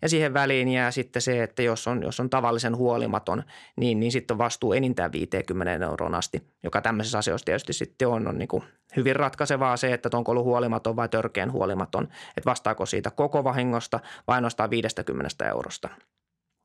Ja 0.01 0.09
siihen 0.09 0.33
väliin 0.33 0.67
jää 0.67 0.91
sitten 0.91 1.21
se, 1.21 1.43
että 1.43 1.61
jos 1.61 1.87
on, 1.87 2.03
jos 2.03 2.19
on 2.19 2.29
tavallisen 2.29 2.77
huolimaton, 2.77 3.43
niin, 3.75 3.99
niin 3.99 4.11
sitten 4.11 4.35
on 4.35 4.37
vastuu 4.37 4.73
enintään 4.73 5.11
50 5.11 5.85
euroon 5.85 6.15
asti, 6.15 6.47
joka 6.63 6.81
tämmöisessä 6.81 7.17
asioissa 7.17 7.45
tietysti 7.45 7.73
sitten 7.73 8.07
on, 8.07 8.27
on 8.27 8.37
niin 8.37 8.47
kuin 8.47 8.63
hyvin 8.95 9.15
ratkaisevaa 9.15 9.77
se, 9.77 9.93
että 9.93 10.09
onko 10.13 10.31
ollut 10.31 10.45
huolimaton 10.45 10.95
vai 10.95 11.09
törkeän 11.09 11.51
huolimaton, 11.51 12.03
että 12.37 12.49
vastaako 12.49 12.85
siitä 12.85 13.11
koko 13.11 13.43
vahingosta 13.43 13.99
vai 14.27 14.35
ainoastaan 14.35 14.69
50 14.69 15.47
eurosta. 15.49 15.89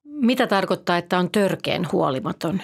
Mitä 0.04 0.46
tarkoittaa, 0.46 0.98
että 0.98 1.18
on 1.18 1.30
törkeän 1.30 1.88
huolimaton? 1.92 2.56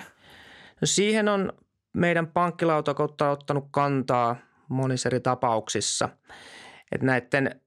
No 0.80 0.84
siihen 0.84 1.28
on 1.28 1.52
meidän 1.92 2.26
pankkilautakunta 2.26 3.30
ottanut 3.30 3.68
kantaa 3.70 4.36
monissa 4.68 5.08
eri 5.08 5.20
tapauksissa. 5.20 6.08
Että 6.92 7.06
näiden 7.06 7.60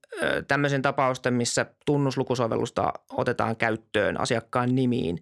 tämmöisen 0.48 0.82
tapausten, 0.82 1.34
missä 1.34 1.66
tunnuslukusovellusta 1.86 2.92
otetaan 3.12 3.56
käyttöön 3.56 4.20
asiakkaan 4.20 4.74
nimiin, 4.74 5.18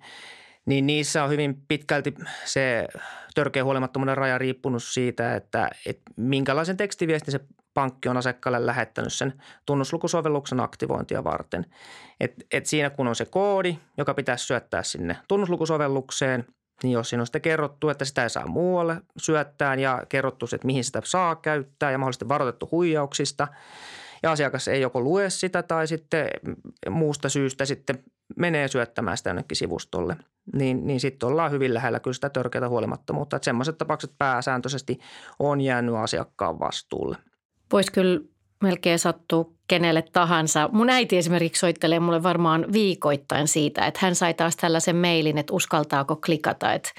niin 0.66 0.86
niissä 0.86 1.24
on 1.24 1.30
hyvin 1.30 1.62
pitkälti 1.68 2.14
se 2.44 2.88
törkeä 3.34 3.64
huolimattomuuden 3.64 4.16
raja 4.16 4.38
riippunut 4.38 4.82
siitä, 4.82 5.34
että, 5.34 5.70
että 5.86 6.02
minkälaisen 6.16 6.76
tekstiviestin 6.76 7.32
se 7.32 7.40
pankki 7.74 8.08
on 8.08 8.16
asiakkaalle 8.16 8.66
lähettänyt 8.66 9.12
sen 9.12 9.42
tunnuslukusovelluksen 9.66 10.60
aktivointia 10.60 11.24
varten. 11.24 11.66
Et, 12.20 12.34
et 12.52 12.66
siinä 12.66 12.90
kun 12.90 13.08
on 13.08 13.16
se 13.16 13.24
koodi, 13.24 13.78
joka 13.96 14.14
pitäisi 14.14 14.46
syöttää 14.46 14.82
sinne 14.82 15.16
tunnuslukusovellukseen, 15.28 16.46
niin 16.82 16.92
jos 16.92 17.10
siinä 17.10 17.22
on 17.22 17.26
sitten 17.26 17.42
kerrottu, 17.42 17.88
että 17.88 18.04
sitä 18.04 18.22
ei 18.22 18.30
saa 18.30 18.46
muualle 18.46 18.96
syöttää 19.18 19.74
ja 19.74 20.02
kerrottu, 20.08 20.46
että 20.52 20.66
mihin 20.66 20.84
sitä 20.84 21.02
saa 21.04 21.36
käyttää 21.36 21.90
ja 21.90 21.98
mahdollisesti 21.98 22.28
varoitettu 22.28 22.68
huijauksista– 22.72 23.48
ja 24.22 24.32
asiakas 24.32 24.68
ei 24.68 24.80
joko 24.80 25.00
lue 25.00 25.30
sitä 25.30 25.62
tai 25.62 25.86
sitten 25.86 26.26
muusta 26.90 27.28
syystä 27.28 27.64
sitten 27.64 28.04
menee 28.36 28.68
syöttämään 28.68 29.16
sitä 29.16 29.30
jonnekin 29.30 29.56
sivustolle, 29.56 30.16
niin, 30.54 30.86
niin 30.86 31.00
sitten 31.00 31.28
ollaan 31.28 31.50
hyvin 31.50 31.74
lähellä 31.74 32.00
kyllä 32.00 32.14
sitä 32.14 32.30
törkeää 32.30 32.68
huolimattomuutta. 32.68 33.36
Että 33.36 33.44
semmoiset 33.44 33.78
tapaukset 33.78 34.12
pääsääntöisesti 34.18 34.98
on 35.38 35.60
jäänyt 35.60 35.94
asiakkaan 35.94 36.60
vastuulle. 36.60 37.16
Voisi 37.72 37.92
kyllä 37.92 38.20
melkein 38.62 38.98
sattua 38.98 39.50
kenelle 39.68 40.04
tahansa. 40.12 40.68
Mun 40.72 40.90
äiti 40.90 41.16
esimerkiksi 41.18 41.60
soittelee 41.60 42.00
mulle 42.00 42.22
varmaan 42.22 42.66
viikoittain 42.72 43.48
siitä, 43.48 43.86
että 43.86 44.00
hän 44.02 44.14
sai 44.14 44.34
taas 44.34 44.56
tällaisen 44.56 44.96
mailin, 44.96 45.38
että 45.38 45.54
uskaltaako 45.54 46.16
klikata. 46.16 46.72
Että 46.72 46.90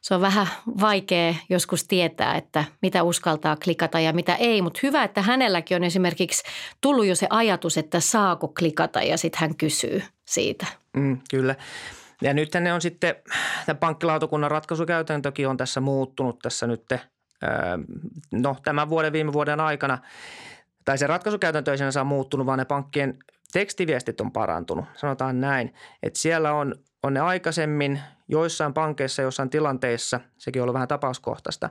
se 0.00 0.14
on 0.14 0.20
vähän 0.20 0.46
vaikea 0.80 1.34
joskus 1.48 1.84
tietää, 1.84 2.34
että 2.34 2.64
mitä 2.82 3.02
uskaltaa 3.02 3.56
klikata 3.56 4.00
ja 4.00 4.12
mitä 4.12 4.34
ei, 4.34 4.62
mutta 4.62 4.80
hyvä, 4.82 5.04
että 5.04 5.22
hänelläkin 5.22 5.76
on 5.76 5.84
esimerkiksi 5.84 6.42
tullut 6.80 7.06
jo 7.06 7.14
se 7.14 7.26
ajatus, 7.30 7.78
että 7.78 8.00
saako 8.00 8.48
klikata 8.48 9.02
ja 9.02 9.18
sitten 9.18 9.40
hän 9.40 9.56
kysyy 9.56 10.02
siitä. 10.24 10.66
Mm, 10.96 11.20
kyllä. 11.30 11.54
Ja 12.22 12.34
nyt 12.34 12.54
ne 12.60 12.72
on 12.72 12.80
sitten, 12.80 13.14
tämä 13.66 13.78
pankkilautakunnan 13.78 14.50
ratkaisukäytäntökin 14.50 15.48
on 15.48 15.56
tässä 15.56 15.80
muuttunut 15.80 16.38
tässä 16.38 16.66
nyt, 16.66 16.84
no 18.32 18.56
tämän 18.64 18.88
vuoden, 18.88 19.12
viime 19.12 19.32
vuoden 19.32 19.60
aikana. 19.60 19.98
Tai 20.84 20.98
se 20.98 21.06
ratkaisukäytäntö 21.06 21.70
ei 21.70 21.78
sinänsä 21.78 22.04
muuttunut, 22.04 22.46
vaan 22.46 22.58
ne 22.58 22.64
pankkien 22.64 23.18
tekstiviestit 23.52 24.20
on 24.20 24.32
parantunut. 24.32 24.84
Sanotaan 24.94 25.40
näin, 25.40 25.74
että 26.02 26.18
siellä 26.18 26.52
on, 26.52 26.74
on 27.02 27.14
ne 27.14 27.20
aikaisemmin 27.20 28.00
joissain 28.30 28.74
pankeissa, 28.74 29.22
jossain 29.22 29.50
tilanteissa, 29.50 30.20
sekin 30.38 30.62
on 30.62 30.64
ollut 30.64 30.74
vähän 30.74 30.88
tapauskohtaista, 30.88 31.70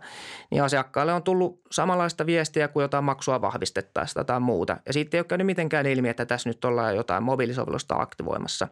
niin 0.52 0.64
asiakkaalle 0.64 1.14
on 1.14 1.24
tullut 1.24 1.62
samanlaista 1.72 2.26
viestiä 2.26 2.68
kuin 2.68 2.82
jotain 2.82 3.04
maksua 3.04 3.42
vahvistettaessa 3.42 4.24
tai 4.24 4.40
muuta. 4.40 4.78
Ja 4.86 4.94
siitä 4.94 5.18
ei 5.18 5.20
ole 5.20 5.26
käynyt 5.26 5.46
mitenkään 5.46 5.86
ilmi, 5.86 6.10
että 6.10 6.26
tässä 6.26 6.50
nyt 6.50 6.66
ollaan 6.66 6.96
jotain 6.96 7.24
mobiilisovellusta 7.24 7.96
aktivoimassa. 7.96 8.68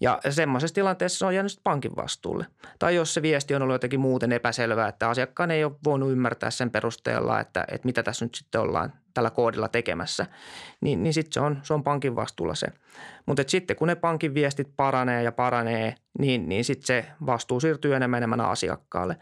Ja 0.00 0.20
semmoisessa 0.30 0.74
tilanteessa 0.74 1.18
se 1.18 1.26
on 1.26 1.34
jäänyt 1.34 1.60
pankin 1.64 1.96
vastuulle. 1.96 2.46
Tai 2.78 2.94
jos 2.94 3.14
se 3.14 3.22
viesti 3.22 3.54
on 3.54 3.62
ollut 3.62 3.74
jotenkin 3.74 4.00
muuten 4.00 4.32
epäselvää, 4.32 4.88
että 4.88 5.08
asiakkaan 5.08 5.50
ei 5.50 5.64
ole 5.64 5.72
voinut 5.84 6.10
ymmärtää 6.10 6.50
sen 6.50 6.70
perusteella, 6.70 7.40
että, 7.40 7.64
että 7.68 7.86
mitä 7.86 8.02
tässä 8.02 8.24
nyt 8.24 8.34
sitten 8.34 8.60
ollaan 8.60 8.92
tällä 9.14 9.30
koodilla 9.30 9.68
tekemässä, 9.68 10.26
niin, 10.80 11.02
niin 11.02 11.14
sitten 11.14 11.32
se 11.32 11.40
on, 11.40 11.60
se 11.62 11.74
on 11.74 11.82
pankin 11.82 12.16
vastuulla 12.16 12.54
se. 12.54 12.66
Mutta 13.26 13.42
sitten 13.46 13.76
kun 13.76 13.88
ne 13.88 13.94
pankin 13.94 14.34
viestit 14.34 14.68
paranee 14.76 15.22
ja 15.22 15.32
paranee, 15.32 15.94
niin, 16.18 16.48
niin 16.48 16.64
sitten 16.64 16.86
se 16.86 17.06
vastuu 17.26 17.60
siirtyy 17.60 17.94
enemmän 17.94 18.18
enemmän 18.18 18.40
asiakkaalle. 18.40 19.16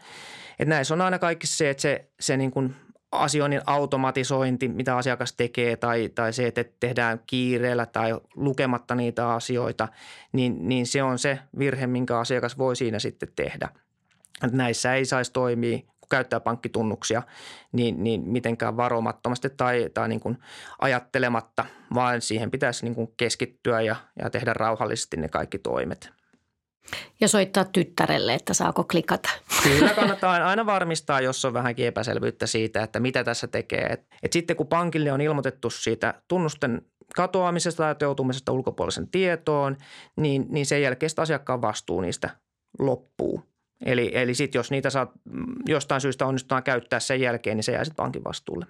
Et 0.59 0.67
näissä 0.67 0.93
on 0.93 1.01
aina 1.01 1.19
kaikki 1.19 1.47
se, 1.47 1.69
että 1.69 1.81
se, 1.81 2.09
se 2.19 2.37
niin 2.37 2.51
kuin 2.51 2.75
asioinnin 3.11 3.61
automatisointi, 3.65 4.67
mitä 4.67 4.97
asiakas 4.97 5.33
tekee 5.33 5.77
tai, 5.77 6.09
tai 6.09 6.33
se, 6.33 6.47
että 6.47 6.63
tehdään 6.79 7.19
kiireellä 7.27 7.85
tai 7.85 8.11
lukematta 8.35 8.95
niitä 8.95 9.29
asioita, 9.29 9.87
niin, 10.31 10.67
niin 10.67 10.87
se 10.87 11.03
on 11.03 11.19
se 11.19 11.39
virhe, 11.59 11.87
minkä 11.87 12.19
asiakas 12.19 12.57
voi 12.57 12.75
siinä 12.75 12.99
sitten 12.99 13.29
tehdä. 13.35 13.69
Et 14.43 14.51
näissä 14.51 14.95
ei 14.95 15.05
saisi 15.05 15.33
toimia 15.33 15.79
käyttää 16.11 16.39
pankkitunnuksia 16.39 17.23
niin, 17.71 18.03
niin 18.03 18.21
mitenkään 18.21 18.77
varomattomasti 18.77 19.49
tai, 19.49 19.89
tai 19.93 20.09
niin 20.09 20.19
kuin 20.19 20.37
ajattelematta, 20.79 21.65
vaan 21.93 22.21
siihen 22.21 22.51
pitäisi 22.51 22.85
niin 22.85 22.95
kuin 22.95 23.13
keskittyä 23.17 23.81
ja, 23.81 23.95
ja 24.19 24.29
tehdä 24.29 24.53
rauhallisesti 24.53 25.17
ne 25.17 25.29
kaikki 25.29 25.59
toimet. 25.59 26.11
Ja 27.19 27.27
soittaa 27.27 27.65
tyttärelle, 27.65 28.33
että 28.33 28.53
saako 28.53 28.83
klikata. 28.83 29.29
Kyllä 29.63 29.93
kannattaa 29.99 30.47
aina 30.47 30.65
varmistaa, 30.65 31.21
jos 31.21 31.45
on 31.45 31.53
vähänkin 31.53 31.87
epäselvyyttä 31.87 32.47
siitä, 32.47 32.83
että 32.83 32.99
mitä 32.99 33.23
tässä 33.23 33.47
tekee. 33.47 33.85
Et, 33.85 34.05
et 34.23 34.33
sitten 34.33 34.55
kun 34.55 34.67
pankille 34.67 35.11
on 35.11 35.21
ilmoitettu 35.21 35.69
siitä 35.69 36.13
tunnusten 36.27 36.81
katoamisesta 37.15 37.83
tai 37.83 37.95
teutumisesta 37.95 38.51
ulkopuolisen 38.51 39.07
tietoon, 39.07 39.77
niin, 40.17 40.45
niin 40.49 40.65
sen 40.65 40.81
jälkeen 40.81 41.09
asiakkaan 41.17 41.61
vastuu 41.61 42.01
niistä 42.01 42.29
loppuu. 42.79 43.50
Eli, 43.85 44.11
eli 44.13 44.33
sitten 44.33 44.59
jos 44.59 44.71
niitä 44.71 44.89
saa 44.89 45.11
jostain 45.65 46.01
syystä 46.01 46.25
onnistutaan 46.25 46.63
käyttää 46.63 46.99
sen 46.99 47.21
jälkeen, 47.21 47.57
niin 47.57 47.63
se 47.63 47.71
jää 47.71 47.83
sitten 47.83 48.03
pankin 48.03 48.23
vastuulle. 48.23 48.65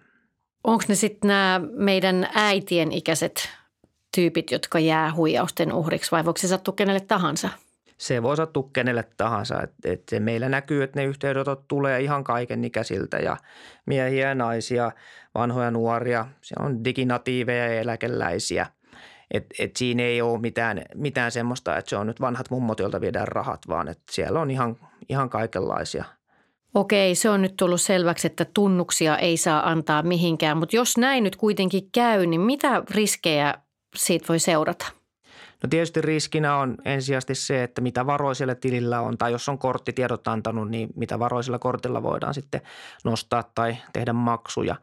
Onko 0.63 0.83
ne 0.87 0.95
sitten 0.95 1.27
nämä 1.27 1.61
meidän 1.73 2.29
äitien 2.33 2.91
ikäiset 2.91 3.49
tyypit, 4.15 4.51
jotka 4.51 4.79
jää 4.79 5.13
huijausten 5.15 5.73
uhriksi 5.73 6.11
vai 6.11 6.25
voiko 6.25 6.37
se 6.37 6.47
sattua 6.47 6.73
kenelle 6.73 6.99
tahansa? 6.99 7.49
Se 7.97 8.23
voi 8.23 8.37
sattua 8.37 8.69
kenelle 8.73 9.03
tahansa. 9.17 9.61
Et, 9.61 9.71
et 9.85 10.03
se 10.09 10.19
meillä 10.19 10.49
näkyy, 10.49 10.83
että 10.83 10.99
ne 10.99 11.05
yhteydenotot 11.05 11.67
tulee 11.67 12.01
ihan 12.01 12.23
kaiken 12.23 12.63
ikäisiltä 12.63 13.17
ja 13.17 13.37
miehiä 13.85 14.27
ja 14.27 14.35
naisia, 14.35 14.91
vanhoja 15.35 15.71
nuoria. 15.71 16.25
Se 16.41 16.55
on 16.59 16.83
diginatiiveja 16.83 17.73
ja 17.73 17.81
eläkeläisiä– 17.81 18.65
et, 19.31 19.45
et 19.59 19.75
siinä 19.75 20.03
ei 20.03 20.21
ole 20.21 20.39
mitään, 20.39 20.81
mitään 20.95 21.31
semmoista, 21.31 21.77
että 21.77 21.89
se 21.89 21.97
on 21.97 22.07
nyt 22.07 22.21
vanhat 22.21 22.49
mummot, 22.49 22.79
joilta 22.79 23.01
viedään 23.01 23.27
rahat, 23.27 23.61
vaan 23.67 23.87
että 23.87 24.03
siellä 24.11 24.39
on 24.39 24.51
ihan, 24.51 24.77
ihan 25.09 25.29
kaikenlaisia. 25.29 26.05
Okei, 26.73 27.15
se 27.15 27.29
on 27.29 27.41
nyt 27.41 27.55
tullut 27.57 27.81
selväksi, 27.81 28.27
että 28.27 28.45
tunnuksia 28.45 29.17
ei 29.17 29.37
saa 29.37 29.69
antaa 29.69 30.03
mihinkään, 30.03 30.57
mutta 30.57 30.75
jos 30.75 30.97
näin 30.97 31.23
nyt 31.23 31.35
kuitenkin 31.35 31.89
käy, 31.91 32.25
niin 32.25 32.41
mitä 32.41 32.83
riskejä 32.89 33.53
siitä 33.95 34.25
voi 34.29 34.39
seurata? 34.39 34.85
No 35.63 35.69
tietysti 35.69 36.01
riskinä 36.01 36.55
on 36.55 36.77
ensisijaisesti 36.85 37.35
se, 37.35 37.63
että 37.63 37.81
mitä 37.81 38.05
varoisella 38.05 38.55
tilillä 38.55 39.01
on 39.01 39.17
tai 39.17 39.31
jos 39.31 39.49
on 39.49 39.57
korttitiedot 39.57 40.27
antanut, 40.27 40.69
niin 40.69 40.89
mitä 40.95 41.19
varoisella 41.19 41.59
kortilla 41.59 42.03
voidaan 42.03 42.33
sitten 42.33 42.61
nostaa 43.03 43.43
tai 43.55 43.77
tehdä 43.93 44.13
maksuja. 44.13 44.75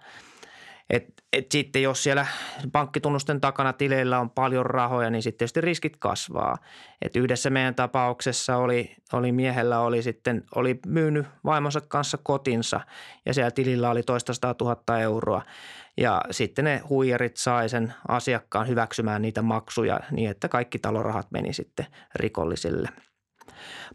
Et, 0.90 1.04
et 1.32 1.52
sitten 1.52 1.82
jos 1.82 2.02
siellä 2.02 2.26
pankkitunnusten 2.72 3.40
takana 3.40 3.72
tileillä 3.72 4.20
on 4.20 4.30
paljon 4.30 4.66
rahoja, 4.66 5.10
niin 5.10 5.22
sitten 5.22 5.38
tietysti 5.38 5.60
riskit 5.60 5.96
kasvaa. 5.96 6.58
Et 7.02 7.16
yhdessä 7.16 7.50
meidän 7.50 7.74
tapauksessa 7.74 8.56
oli, 8.56 8.96
oli 9.12 9.32
miehellä 9.32 9.80
oli 9.80 10.02
sitten 10.02 10.44
oli 10.54 10.80
myynyt 10.86 11.26
vaimonsa 11.44 11.80
kanssa 11.80 12.18
kotinsa 12.22 12.80
ja 13.26 13.34
siellä 13.34 13.50
tilillä 13.50 13.90
oli 13.90 14.02
toista 14.02 14.54
tuhatta 14.54 15.00
euroa. 15.00 15.42
Ja 15.96 16.22
sitten 16.30 16.64
ne 16.64 16.82
huijarit 16.88 17.36
sai 17.36 17.68
sen 17.68 17.94
asiakkaan 18.08 18.68
hyväksymään 18.68 19.22
niitä 19.22 19.42
maksuja 19.42 20.00
niin, 20.10 20.30
että 20.30 20.48
kaikki 20.48 20.78
talorahat 20.78 21.30
meni 21.30 21.52
sitten 21.52 21.86
rikollisille– 22.14 22.88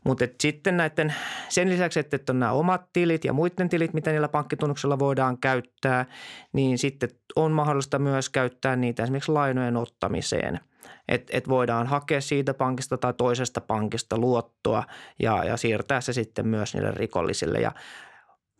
mutta 0.03 0.25
sitten 0.41 0.77
näiden, 0.77 1.13
sen 1.50 1.69
lisäksi, 1.69 2.00
että 2.00 2.19
on 2.29 2.39
nämä 2.39 2.51
omat 2.51 2.89
tilit 2.93 3.25
ja 3.25 3.33
muiden 3.33 3.69
tilit, 3.69 3.93
mitä 3.93 4.12
niillä 4.12 4.27
pankkitunnuksella 4.27 5.00
voidaan 5.00 5.38
käyttää, 5.38 6.05
niin 6.53 6.77
sitten 6.77 7.10
on 7.36 7.51
mahdollista 7.51 8.00
myös 8.00 8.29
käyttää 8.29 8.75
niitä 8.75 9.03
esimerkiksi 9.03 9.31
lainojen 9.31 9.77
ottamiseen. 9.77 10.60
Että 11.07 11.38
et 11.38 11.50
voidaan 11.50 11.88
hakea 11.88 12.22
siitä 12.22 12.53
pankista 12.53 12.98
tai 12.98 13.13
toisesta 13.13 13.62
pankista 13.62 14.17
luottoa 14.17 14.83
ja, 15.19 15.43
ja 15.43 15.57
siirtää 15.57 16.01
se 16.01 16.13
sitten 16.13 16.48
myös 16.48 16.74
niille 16.74 16.91
rikollisille. 16.91 17.60
Ja 17.60 17.72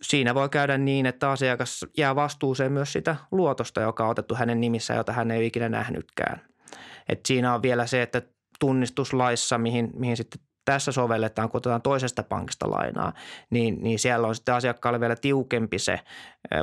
siinä 0.02 0.36
voi 0.36 0.50
käydä 0.50 0.78
niin, 0.78 1.06
että 1.06 1.32
asiakas 1.32 1.86
jää 1.98 2.16
vastuuseen 2.16 2.72
myös 2.72 2.94
sitä 2.94 3.16
luotosta, 3.32 3.82
joka 3.82 4.04
on 4.04 4.10
otettu 4.10 4.36
hänen 4.36 4.62
nimissään, 4.62 4.98
jota 4.98 5.12
hän 5.14 5.32
ei 5.32 5.38
ole 5.38 5.46
ikinä 5.46 5.70
nähnytkään. 5.70 6.42
Et 7.10 7.26
siinä 7.26 7.54
on 7.54 7.62
vielä 7.62 7.88
se, 7.88 8.02
että 8.02 8.22
tunnistuslaissa, 8.60 9.58
mihin, 9.58 9.90
mihin 9.96 10.18
sitten 10.18 10.42
tässä 10.66 10.92
sovelletaan, 10.92 11.50
kun 11.50 11.58
otetaan 11.58 11.82
toisesta 11.82 12.24
pankista 12.24 12.72
lainaa, 12.72 13.14
niin, 13.50 13.84
niin 13.84 14.00
siellä 14.00 14.28
on 14.28 14.36
sitten 14.36 14.56
asiakkaalle 14.56 15.00
vielä 15.00 15.16
tiukempi 15.16 15.80
se 15.80 16.00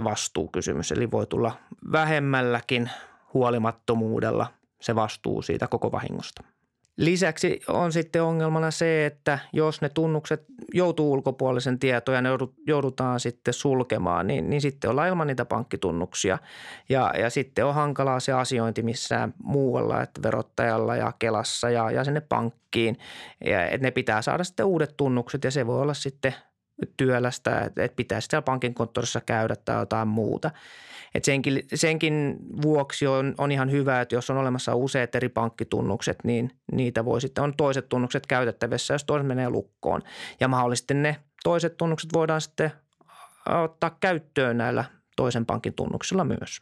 vastuukysymys. 0.04 0.92
Eli 0.92 1.11
voi 1.11 1.26
tulla 1.26 1.52
vähemmälläkin 1.92 2.90
huolimattomuudella 3.35 4.47
se 4.80 4.95
vastuu 4.95 5.42
siitä 5.42 5.69
koko 5.69 5.92
vahingosta. 5.92 6.42
Lisäksi 7.00 7.61
on 7.69 7.92
sitten 7.92 8.23
ongelmana 8.23 8.71
se, 8.71 9.07
että 9.07 9.38
jos 9.52 9.80
ne 9.80 9.88
tunnukset 9.88 10.45
joutuu 10.75 11.12
ulkopuolisen 11.12 11.78
tietoja 11.78 12.19
ja 12.19 12.23
ne 12.23 12.28
joudutaan 12.66 13.21
sitten 13.21 13.54
sulkemaan, 13.54 14.26
niin, 14.26 14.50
niin 14.50 14.61
sitten 14.61 14.90
ollaan 14.90 15.09
ilman 15.09 15.26
niitä 15.26 15.45
pankkitunnuksia. 15.45 16.38
Ja, 16.88 17.12
ja 17.19 17.30
sitten 17.30 17.66
on 17.66 17.75
hankalaa 17.75 18.21
se 18.21 18.33
asiointi 18.33 18.83
missään 18.83 19.35
muualla, 19.42 20.02
että 20.02 20.23
verottajalla 20.23 20.97
ja 20.97 21.12
Kelassa 21.19 21.71
ja, 21.71 21.90
ja 21.90 22.04
sinne 22.04 22.21
pankkiin. 22.21 22.97
Ja 23.45 23.64
että 23.64 23.87
ne 23.87 23.90
pitää 23.90 24.23
saada 24.23 24.45
sitten 24.45 24.66
uudet 24.66 24.95
tunnukset 24.97 25.45
ja 25.45 25.50
se 25.50 25.66
voi 25.66 25.80
olla 25.80 25.95
sitten 25.95 26.35
työlästä, 26.97 27.61
että, 27.61 27.85
että 27.85 27.97
pitää 27.97 28.21
siellä 28.21 28.43
pankin 28.43 28.75
konttorissa 28.75 29.21
käydä 29.21 29.57
tai 29.57 29.81
jotain 29.81 30.09
muuta– 30.09 30.51
et 31.15 31.25
senkin, 31.25 31.63
senkin 31.75 32.37
vuoksi 32.63 33.07
on, 33.07 33.35
on 33.39 33.53
ihan 33.53 33.71
hyvä, 33.71 34.01
että 34.01 34.15
jos 34.15 34.31
on 34.31 34.37
olemassa 34.37 34.75
useat 34.75 35.15
eri 35.15 35.29
pankkitunnukset, 35.29 36.19
niin 36.25 36.51
niitä 36.73 37.05
voi 37.05 37.21
sitten, 37.21 37.45
on 37.45 37.55
toiset 37.57 37.89
tunnukset 37.89 38.27
käytettävissä, 38.27 38.95
jos 38.95 39.05
toiset 39.05 39.27
menee 39.27 39.51
lukkoon. 39.51 40.03
Ja 40.41 40.49
mahdollisesti 40.49 40.95
ne 40.95 41.17
toiset 41.45 41.77
tunnukset 41.77 42.13
voidaan 42.13 42.41
sitten 42.41 42.73
ottaa 43.47 43.97
käyttöön 44.01 44.59
näillä 44.59 44.85
toisen 45.17 45.47
pankin 45.47 45.75
tunnuksilla 45.75 46.25
myös. 46.25 46.61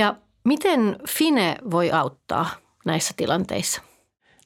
Ja 0.00 0.16
miten 0.44 0.96
Fine 1.08 1.56
voi 1.70 1.90
auttaa 1.90 2.50
näissä 2.84 3.14
tilanteissa? 3.16 3.82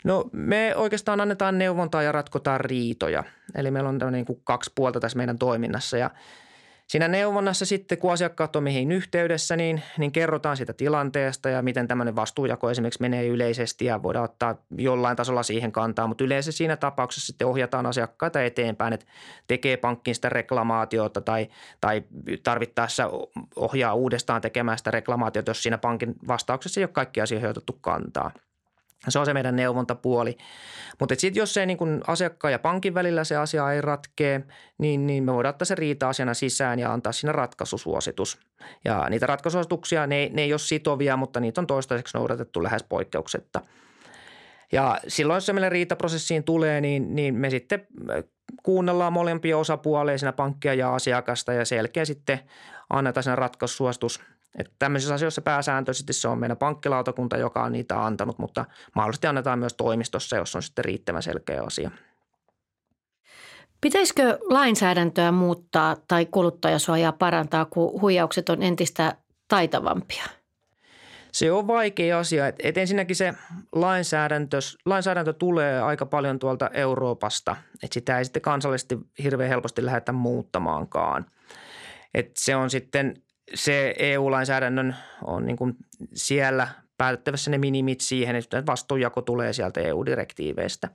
No 0.05 0.25
me 0.33 0.73
oikeastaan 0.77 1.21
annetaan 1.21 1.59
neuvontaa 1.59 2.03
ja 2.03 2.13
ratkotaan 2.13 2.61
riitoja. 2.61 3.25
Eli 3.55 3.71
meillä 3.71 3.89
on 3.89 3.99
niin 4.13 4.25
kuin 4.25 4.41
kaksi 4.45 4.73
puolta 4.75 5.01
tässä 5.01 5.17
meidän 5.17 5.39
toiminnassa 5.39 5.97
ja 5.97 6.11
Siinä 6.95 7.09
neuvonnassa 7.09 7.67
sitten, 7.67 7.99
kun 7.99 8.13
asiakkaat 8.13 8.57
on 8.57 8.63
mihin 8.63 8.93
yhteydessä, 8.93 9.57
niin, 9.57 9.83
niin 9.99 10.13
kerrotaan 10.13 10.57
siitä 10.57 10.73
tilanteesta 10.73 11.49
ja 11.49 11.63
miten 11.63 11.89
tämmöinen 11.89 12.17
vastuujako 12.17 12.71
esimerkiksi 12.71 13.01
menee 13.01 13.27
yleisesti 13.27 13.85
ja 13.85 14.03
voidaan 14.03 14.25
ottaa 14.25 14.57
jollain 14.79 15.17
tasolla 15.17 15.43
siihen 15.43 15.73
kantaa. 15.73 16.07
Mutta 16.07 16.25
yleensä 16.25 16.53
siinä 16.53 16.77
tapauksessa 16.77 17.27
sitten 17.27 17.47
ohjataan 17.47 17.87
asiakkaita 17.87 18.43
eteenpäin, 18.43 18.93
että 18.93 19.07
tekee 19.47 19.77
pankkiin 19.77 20.15
sitä 20.15 20.29
reklamaatiota 20.29 21.21
tai, 21.21 21.49
tai 21.81 22.03
tarvittaessa 22.43 23.11
ohjaa 23.57 23.95
uudestaan 23.95 24.41
tekemään 24.41 24.79
sitä 24.79 24.91
reklamaatiota, 24.91 25.51
jos 25.51 25.63
siinä 25.63 25.79
pankin 25.79 26.15
vastauksessa 26.29 26.81
ei 26.81 26.85
ole 26.85 26.91
kaikki 26.93 27.21
asioihin 27.21 27.51
otettu 27.51 27.79
kantaa– 27.81 28.31
se 29.09 29.19
on 29.19 29.27
se 29.27 29.35
meidän 29.35 29.57
neuvontapuoli. 29.57 30.37
Mutta 31.01 31.15
sitten 31.19 31.41
jos 31.41 31.55
se 31.55 31.67
niin 31.67 31.77
kun 31.79 32.05
asiakkaan 32.07 32.53
ja 32.53 32.59
pankin 32.59 32.95
välillä 32.95 33.25
se 33.25 33.37
asia 33.37 33.73
ei 33.73 33.81
ratkee, 33.81 34.43
niin, 34.79 35.07
niin 35.07 35.25
me 35.25 35.33
voidaan 35.33 35.55
ottaa 35.55 35.67
se 35.67 35.75
riita-asiana 35.75 36.35
sisään 36.35 36.79
ja 36.79 36.93
antaa 36.93 37.13
siinä 37.13 37.33
ratkaisusuositus. 37.33 38.39
Ja 38.85 39.07
niitä 39.11 39.27
ratkaisusuosituksia, 39.27 40.07
ne, 40.07 40.31
ne 40.33 40.43
ei 40.43 40.53
ole 40.53 40.59
sitovia, 40.59 41.17
mutta 41.17 41.41
niitä 41.41 41.61
on 41.61 41.67
toistaiseksi 41.67 42.19
noudatettu 42.19 42.63
lähes 42.63 42.83
poikkeuksetta. 42.83 43.61
Ja 44.73 44.99
silloin, 45.09 45.37
jos 45.37 45.47
se 45.47 45.53
meille 45.53 45.69
riitaprosessiin 45.69 46.45
tulee, 46.45 46.81
niin, 46.81 47.15
niin 47.15 47.35
me 47.35 47.51
sitten 47.51 47.87
kuunnellaan 48.63 49.13
molempia 49.13 49.59
osapuolia, 49.59 50.19
siinä 50.19 50.33
pankkia 50.33 50.75
ja 50.75 50.95
asiakasta 50.95 51.53
ja 51.53 51.65
selkeä 51.65 52.05
sitten 52.05 52.41
annetaan 52.91 53.25
siinä 53.25 53.37
ratkaisusuositus– 53.37 54.21
että 54.59 54.73
tämmöisissä 54.79 55.15
asioissa 55.15 55.43
pääsääntöisesti 55.43 56.13
se 56.13 56.29
on 56.29 56.39
meidän 56.39 56.57
pankkilautakunta, 56.57 57.37
joka 57.37 57.63
on 57.65 57.73
niitä 57.73 58.05
antanut, 58.05 58.39
mutta 58.39 58.65
mahdollisesti 58.95 59.27
annetaan 59.27 59.59
myös 59.59 59.75
toimistossa, 59.75 60.37
jos 60.37 60.57
on 60.57 60.63
sitten 60.63 60.85
riittävän 60.85 61.23
selkeä 61.23 61.63
asia. 61.63 61.91
Pitäisikö 63.81 64.39
lainsäädäntöä 64.43 65.33
muuttaa 65.33 65.97
tai 66.09 66.27
kuluttajasuojaa 66.27 67.13
parantaa, 67.13 67.65
kun 67.65 68.01
huijaukset 68.01 68.49
on 68.49 68.63
entistä 68.63 69.17
taitavampia? 69.49 70.25
Se 71.33 71.53
on 71.53 71.67
vaikea 71.67 72.19
asia. 72.19 72.47
Et, 72.47 72.57
et 72.59 72.79
ensinnäkin 72.79 73.17
se 73.17 73.35
lainsäädäntö, 73.73 74.59
lainsäädäntö 74.87 75.33
tulee 75.33 75.83
aika 75.83 76.07
paljon 76.07 76.39
tuolta 76.39 76.71
Euroopasta, 76.73 77.57
että 77.83 77.95
sitä 77.95 78.19
ei 78.19 78.25
sitten 78.25 78.43
kansallisesti 78.43 78.99
hirveän 79.23 79.49
helposti 79.49 79.85
lähdetä 79.85 80.13
muuttamaankaan. 80.13 81.27
Et 82.15 82.31
se 82.37 82.57
on 82.57 82.71
sitten 82.71 83.23
se 83.55 83.95
EU-lainsäädännön 83.99 84.97
on 85.25 85.47
niin 85.47 85.57
kuin 85.57 85.77
siellä 86.15 86.69
päätettävässä 86.99 87.51
ne 87.51 87.59
minimit 87.59 88.01
siihen, 88.01 88.37
että 88.37 88.67
vastuunjako 88.67 89.23
tulee 89.23 89.53
sieltä 89.53 89.81
EU-direktiiveistä. 89.81 90.89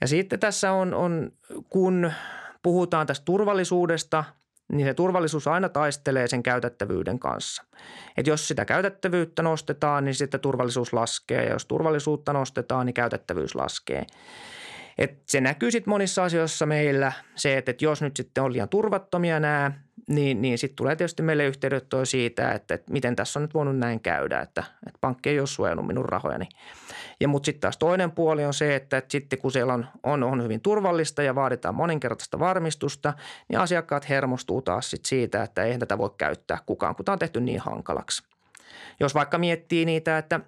Ja 0.00 0.06
sitten 0.06 0.40
tässä 0.40 0.72
on, 0.72 0.94
on 0.94 1.32
kun 1.68 2.12
puhutaan 2.62 3.06
tästä 3.06 3.24
turvallisuudesta, 3.24 4.24
niin 4.72 4.86
se 4.86 4.94
turvallisuus 4.94 5.48
aina 5.48 5.68
taistelee 5.68 6.28
sen 6.28 6.42
käytettävyyden 6.42 7.18
kanssa. 7.18 7.64
Et 8.16 8.26
jos 8.26 8.48
sitä 8.48 8.64
käytettävyyttä 8.64 9.42
nostetaan, 9.42 10.04
niin 10.04 10.14
sitten 10.14 10.40
turvallisuus 10.40 10.92
laskee 10.92 11.44
ja 11.44 11.52
jos 11.52 11.66
turvallisuutta 11.66 12.32
nostetaan, 12.32 12.86
niin 12.86 12.94
käytettävyys 12.94 13.54
laskee. 13.54 14.06
Et 14.98 15.22
se 15.26 15.40
näkyy 15.40 15.70
sitten 15.70 15.90
monissa 15.90 16.24
asioissa 16.24 16.66
meillä 16.66 17.12
se, 17.34 17.58
että 17.58 17.74
jos 17.80 18.02
nyt 18.02 18.16
sitten 18.16 18.44
on 18.44 18.52
liian 18.52 18.68
turvattomia 18.68 19.40
nämä 19.40 19.72
niin, 20.08 20.42
niin 20.42 20.58
sitten 20.58 20.76
tulee 20.76 20.96
tietysti 20.96 21.22
meille 21.22 21.44
yhteydenottoa 21.44 22.04
siitä, 22.04 22.52
että, 22.52 22.74
että 22.74 22.92
miten 22.92 23.16
tässä 23.16 23.38
on 23.38 23.42
nyt 23.42 23.54
voinut 23.54 23.78
näin 23.78 24.00
käydä, 24.00 24.40
että, 24.40 24.64
että 24.86 24.98
pankki 25.00 25.30
ei 25.30 25.38
ole 25.38 25.46
suojannut 25.46 25.86
minun 25.86 26.04
rahojani. 26.04 26.48
Ja 27.20 27.28
mutta 27.28 27.46
sitten 27.46 27.60
taas 27.60 27.76
toinen 27.76 28.10
puoli 28.10 28.44
on 28.44 28.54
se, 28.54 28.76
että, 28.76 28.96
että 28.96 29.12
sitten 29.12 29.38
kun 29.38 29.52
siellä 29.52 29.74
on, 29.74 29.86
on, 30.02 30.22
on 30.22 30.42
hyvin 30.42 30.60
turvallista 30.60 31.22
ja 31.22 31.34
vaaditaan 31.34 31.74
moninkertaista 31.74 32.38
varmistusta, 32.38 33.14
niin 33.48 33.58
asiakkaat 33.60 34.08
hermostuu 34.08 34.62
taas 34.62 34.90
sit 34.90 35.04
siitä, 35.04 35.42
että 35.42 35.64
ei 35.64 35.78
tätä 35.78 35.98
voi 35.98 36.10
käyttää 36.18 36.58
kukaan, 36.66 36.96
kun 36.96 37.04
tämä 37.04 37.12
on 37.12 37.18
tehty 37.18 37.40
niin 37.40 37.60
hankalaksi. 37.60 38.22
Jos 39.00 39.14
vaikka 39.14 39.38
miettii 39.38 39.84
niitä, 39.84 40.18
että 40.18 40.40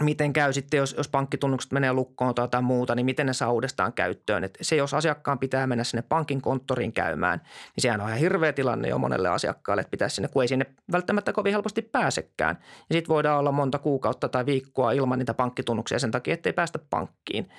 miten 0.00 0.32
käy 0.32 0.52
sitten, 0.52 0.78
jos, 0.78 0.94
jos 0.98 1.08
pankkitunnukset 1.08 1.72
menee 1.72 1.92
lukkoon 1.92 2.34
tai 2.34 2.42
jotain 2.42 2.64
muuta, 2.64 2.94
niin 2.94 3.06
miten 3.06 3.26
ne 3.26 3.32
saa 3.32 3.52
uudestaan 3.52 3.92
käyttöön. 3.92 4.44
Et 4.44 4.58
se, 4.60 4.76
jos 4.76 4.94
asiakkaan 4.94 5.38
pitää 5.38 5.66
mennä 5.66 5.84
sinne 5.84 6.02
pankin 6.02 6.42
konttoriin 6.42 6.92
käymään, 6.92 7.38
niin 7.76 7.82
sehän 7.82 8.00
on 8.00 8.08
ihan 8.08 8.20
hirveä 8.20 8.52
tilanne 8.52 8.88
jo 8.88 8.98
monelle 8.98 9.28
asiakkaalle, 9.28 9.80
että 9.80 9.90
pitäisi 9.90 10.14
sinne, 10.14 10.28
kun 10.28 10.42
ei 10.42 10.48
sinne 10.48 10.66
välttämättä 10.92 11.32
kovin 11.32 11.52
helposti 11.52 11.82
pääsekään. 11.82 12.58
Ja 12.60 12.94
sitten 12.94 13.14
voidaan 13.14 13.38
olla 13.38 13.52
monta 13.52 13.78
kuukautta 13.78 14.28
tai 14.28 14.46
viikkoa 14.46 14.92
ilman 14.92 15.18
niitä 15.18 15.34
pankkitunnuksia 15.34 15.98
sen 15.98 16.10
takia, 16.10 16.34
ettei 16.34 16.52
päästä 16.52 16.78
pankkiin. 16.90 17.50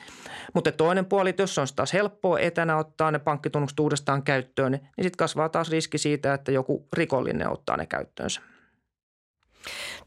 Mutta 0.54 0.72
toinen 0.72 1.06
puoli, 1.06 1.30
että 1.30 1.44
jos 1.44 1.58
on 1.58 1.68
taas 1.76 1.94
helppoa 1.94 2.40
etänä 2.40 2.78
ottaa 2.78 3.12
ne 3.12 3.20
pankkitunnukset 3.20 3.80
uudestaan 3.80 4.24
käyttöön, 4.24 4.72
niin 4.72 4.82
sitten 4.82 5.18
kasvaa 5.18 5.50
taas 5.50 5.70
riski 5.70 5.98
siitä, 5.98 6.34
että 6.34 6.52
joku 6.52 6.88
rikollinen 6.94 7.50
ottaa 7.50 7.78
ne 7.78 7.86
käyttöönsä. 7.86 8.42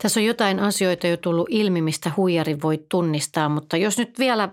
Tässä 0.03 0.21
on 0.21 0.27
jotain 0.27 0.61
asioita 0.61 1.07
jo 1.07 1.17
tullut 1.17 1.49
ilmi, 1.51 1.83
mistä 1.83 2.11
huijari 2.17 2.63
voi 2.63 2.85
tunnistaa, 2.89 3.49
mutta 3.49 3.77
jos 3.77 3.99
nyt 3.99 4.19
vielä 4.19 4.49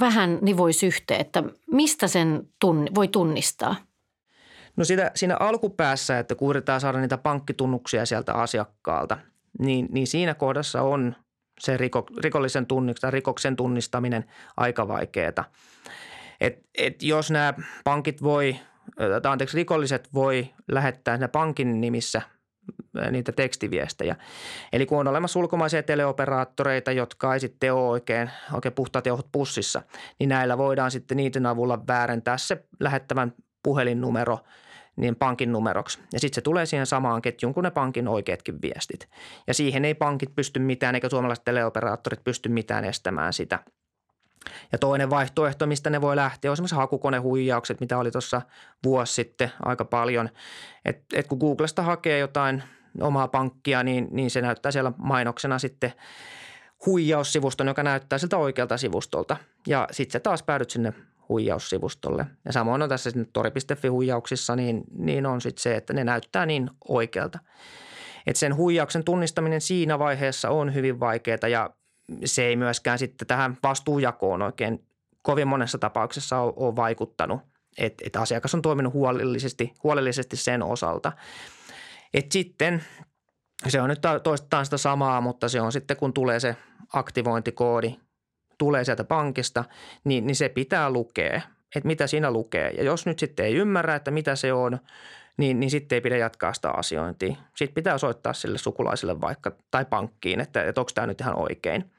vähän 0.00 0.38
nivoisi 0.42 0.86
yhteen, 0.86 1.20
että 1.20 1.42
mistä 1.70 2.08
sen 2.08 2.48
tunni, 2.60 2.90
voi 2.94 3.08
tunnistaa? 3.08 3.76
No 4.76 4.84
sitä, 4.84 5.10
siinä 5.14 5.36
alkupäässä, 5.40 6.18
että 6.18 6.34
kun 6.34 6.50
yritetään 6.50 6.80
saada 6.80 7.00
niitä 7.00 7.18
pankkitunnuksia 7.18 8.06
sieltä 8.06 8.32
asiakkaalta, 8.32 9.18
niin, 9.58 9.88
niin 9.90 10.06
siinä 10.06 10.34
kohdassa 10.34 10.82
on 10.82 11.16
se 11.60 11.76
riko, 11.76 12.06
rikollisen 12.18 12.66
tunnistaminen, 12.66 13.12
rikoksen 13.12 13.56
tunnistaminen 13.56 14.24
aika 14.56 14.88
vaikeaa. 14.88 15.44
Et, 16.40 16.58
et 16.78 17.02
jos 17.02 17.30
nämä 17.30 17.54
pankit 17.84 18.22
voi, 18.22 18.56
tai 19.22 19.32
anteeksi, 19.32 19.56
rikolliset 19.56 20.08
voi 20.14 20.48
lähettää 20.68 21.16
ne 21.16 21.28
pankin 21.28 21.80
nimissä– 21.80 22.22
niitä 23.10 23.32
tekstiviestejä. 23.32 24.16
Eli 24.72 24.86
kun 24.86 24.98
on 25.00 25.08
olemassa 25.08 25.38
ulkomaisia 25.38 25.82
teleoperaattoreita, 25.82 26.92
jotka 26.92 27.34
ei 27.34 27.40
sitten 27.40 27.74
ole 27.74 27.88
oikein, 27.88 28.30
oikein 28.52 28.74
puhtaat 28.74 29.06
jauhot 29.06 29.28
pussissa, 29.32 29.82
niin 30.18 30.28
näillä 30.28 30.58
voidaan 30.58 30.90
sitten 30.90 31.16
niiden 31.16 31.46
avulla 31.46 31.86
väärentää 31.86 32.38
se 32.38 32.64
lähettävän 32.80 33.32
puhelinnumero 33.62 34.38
niin 34.96 35.16
pankin 35.16 35.52
numeroksi. 35.52 35.98
Ja 36.12 36.20
sitten 36.20 36.34
se 36.34 36.40
tulee 36.40 36.66
siihen 36.66 36.86
samaan 36.86 37.22
ketjuun 37.22 37.54
kuin 37.54 37.64
ne 37.64 37.70
pankin 37.70 38.08
oikeatkin 38.08 38.62
viestit. 38.62 39.08
Ja 39.46 39.54
siihen 39.54 39.84
ei 39.84 39.94
pankit 39.94 40.34
pysty 40.34 40.60
mitään, 40.60 40.94
eikä 40.94 41.08
suomalaiset 41.08 41.44
teleoperaattorit 41.44 42.24
pysty 42.24 42.48
mitään 42.48 42.84
estämään 42.84 43.32
sitä– 43.32 43.58
ja 44.72 44.78
toinen 44.78 45.10
vaihtoehto, 45.10 45.66
mistä 45.66 45.90
ne 45.90 46.00
voi 46.00 46.16
lähteä, 46.16 46.50
on 46.50 46.52
esimerkiksi 46.52 46.76
hakukonehuijaukset, 46.76 47.80
mitä 47.80 47.98
oli 47.98 48.10
tuossa 48.10 48.42
vuosi 48.84 49.14
sitten 49.14 49.50
aika 49.64 49.84
paljon. 49.84 50.28
Et, 50.84 51.02
et 51.14 51.26
kun 51.26 51.38
Googlesta 51.38 51.82
hakee 51.82 52.18
jotain 52.18 52.62
omaa 53.00 53.28
pankkia, 53.28 53.82
niin, 53.82 54.08
niin 54.10 54.30
se 54.30 54.40
näyttää 54.40 54.72
siellä 54.72 54.92
mainoksena 54.96 55.58
sitten 55.58 55.92
huijaussivuston, 56.86 57.66
joka 57.66 57.82
näyttää 57.82 58.18
siltä 58.18 58.36
oikealta 58.36 58.76
sivustolta. 58.76 59.36
Ja 59.66 59.88
sitten 59.90 60.12
se 60.12 60.20
taas 60.20 60.42
päädyt 60.42 60.70
sinne 60.70 60.92
huijaussivustolle. 61.28 62.26
Ja 62.44 62.52
samoin 62.52 62.82
on 62.82 62.88
tässä 62.88 63.10
tori.fi-huijauksissa, 63.32 64.56
niin, 64.56 64.84
niin 64.98 65.26
on 65.26 65.40
sitten 65.40 65.62
se, 65.62 65.76
että 65.76 65.92
ne 65.92 66.04
näyttää 66.04 66.46
niin 66.46 66.70
oikealta. 66.88 67.38
Että 68.26 68.40
sen 68.40 68.56
huijauksen 68.56 69.04
tunnistaminen 69.04 69.60
siinä 69.60 69.98
vaiheessa 69.98 70.50
on 70.50 70.74
hyvin 70.74 71.00
vaikeaa 71.00 71.48
ja 71.50 71.70
se 72.24 72.44
ei 72.44 72.56
myöskään 72.56 72.98
sitten 72.98 73.28
tähän 73.28 73.58
vastuujakoon 73.62 74.42
oikein 74.42 74.86
kovin 75.22 75.48
monessa 75.48 75.78
tapauksessa 75.78 76.40
ole, 76.40 76.76
vaikuttanut, 76.76 77.40
että, 77.78 78.04
että 78.06 78.20
asiakas 78.20 78.54
on 78.54 78.62
toiminut 78.62 78.92
huolellisesti, 78.92 79.74
huolellisesti 79.84 80.36
sen 80.36 80.62
osalta. 80.62 81.12
Et 82.14 82.32
sitten 82.32 82.84
se 83.68 83.80
on 83.80 83.88
nyt 83.88 84.00
toistetaan 84.22 84.64
sitä 84.64 84.76
samaa, 84.76 85.20
mutta 85.20 85.48
se 85.48 85.60
on 85.60 85.72
sitten 85.72 85.96
kun 85.96 86.12
tulee 86.12 86.40
se 86.40 86.56
aktivointikoodi, 86.92 87.96
tulee 88.58 88.84
sieltä 88.84 89.04
pankista, 89.04 89.64
niin, 90.04 90.26
niin 90.26 90.36
se 90.36 90.48
pitää 90.48 90.90
lukea, 90.90 91.40
että 91.76 91.86
mitä 91.86 92.06
siinä 92.06 92.30
lukee. 92.30 92.70
Ja 92.70 92.84
jos 92.84 93.06
nyt 93.06 93.18
sitten 93.18 93.46
ei 93.46 93.54
ymmärrä, 93.54 93.94
että 93.94 94.10
mitä 94.10 94.36
se 94.36 94.52
on, 94.52 94.78
niin, 95.36 95.60
niin 95.60 95.70
sitten 95.70 95.96
ei 95.96 96.00
pidä 96.00 96.16
jatkaa 96.16 96.54
sitä 96.54 96.70
asiointia. 96.70 97.36
Sitten 97.56 97.74
pitää 97.74 97.98
soittaa 97.98 98.32
sille 98.32 98.58
sukulaiselle 98.58 99.20
vaikka 99.20 99.52
tai 99.70 99.84
pankkiin, 99.84 100.40
että, 100.40 100.64
että 100.64 100.80
onko 100.80 100.90
tämä 100.94 101.06
nyt 101.06 101.20
ihan 101.20 101.38
oikein. 101.38 101.95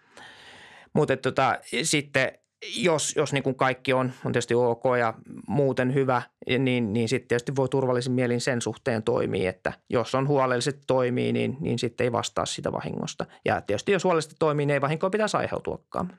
Mutta 0.97 1.17
tota, 1.17 1.57
sitten 1.83 2.31
jos, 2.75 3.13
jos 3.15 3.33
niin 3.33 3.43
kuin 3.43 3.55
kaikki 3.55 3.93
on, 3.93 4.11
on 4.25 4.31
tietysti 4.31 4.55
ok 4.55 4.83
ja 4.99 5.13
muuten 5.47 5.93
hyvä, 5.93 6.21
niin, 6.59 6.93
niin 6.93 7.09
sitten 7.09 7.27
tietysti 7.27 7.55
voi 7.55 7.69
turvallisin 7.69 8.11
mielin 8.11 8.41
sen 8.41 8.61
suhteen 8.61 9.03
toimia, 9.03 9.49
että 9.49 9.73
jos 9.89 10.15
on 10.15 10.27
huolellisesti 10.27 10.81
toimii, 10.87 11.33
niin, 11.33 11.57
niin 11.59 11.79
sitten 11.79 12.05
ei 12.05 12.11
vastaa 12.11 12.45
sitä 12.45 12.71
vahingosta. 12.71 13.25
Ja 13.45 13.61
tietysti 13.61 13.91
jos 13.91 14.03
huolellisesti 14.03 14.35
toimii, 14.39 14.65
niin 14.65 14.73
ei 14.73 14.81
vahinkoa 14.81 15.09
pitäisi 15.09 15.37
aiheutuakaan. 15.37 16.13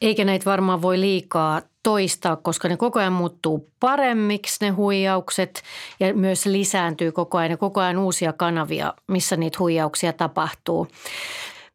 Eikä 0.00 0.24
näitä 0.24 0.44
varmaan 0.44 0.82
voi 0.82 1.00
liikaa 1.00 1.62
toistaa, 1.82 2.36
koska 2.36 2.68
ne 2.68 2.76
koko 2.76 2.98
ajan 2.98 3.12
muuttuu 3.12 3.70
paremmiksi 3.80 4.64
ne 4.64 4.70
huijaukset 4.70 5.62
ja 6.00 6.14
myös 6.14 6.46
lisääntyy 6.46 7.12
koko 7.12 7.38
ajan 7.38 7.50
ja 7.50 7.56
koko 7.56 7.80
ajan 7.80 7.98
uusia 7.98 8.32
kanavia, 8.32 8.94
missä 9.08 9.36
niitä 9.36 9.58
huijauksia 9.58 10.12
tapahtuu. 10.12 10.88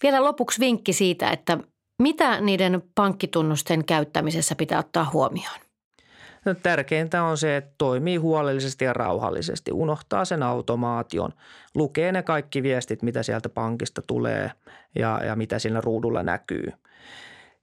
Vielä 0.04 0.24
lopuksi 0.24 0.60
vinkki 0.60 0.94
siitä, 0.94 1.30
että 1.30 1.58
mitä 2.00 2.42
niiden 2.42 2.84
pankkitunnusten 2.96 3.86
käyttämisessä 3.86 4.56
pitää 4.56 4.80
ottaa 4.80 5.10
huomioon? 5.14 5.60
No, 6.46 6.54
tärkeintä 6.54 7.24
on 7.24 7.38
se, 7.38 7.58
että 7.58 7.74
toimii 7.78 8.18
huolellisesti 8.18 8.86
ja 8.86 8.94
rauhallisesti. 8.94 9.72
Unohtaa 9.72 10.26
sen 10.26 10.44
automaation. 10.44 11.34
Lukee 11.76 12.12
ne 12.12 12.24
kaikki 12.24 12.64
viestit, 12.64 13.02
mitä 13.02 13.24
sieltä 13.24 13.50
pankista 13.50 14.02
tulee 14.08 14.52
ja, 14.96 15.22
ja 15.26 15.36
mitä 15.36 15.60
siinä 15.60 15.82
ruudulla 15.82 16.24
näkyy. 16.24 16.74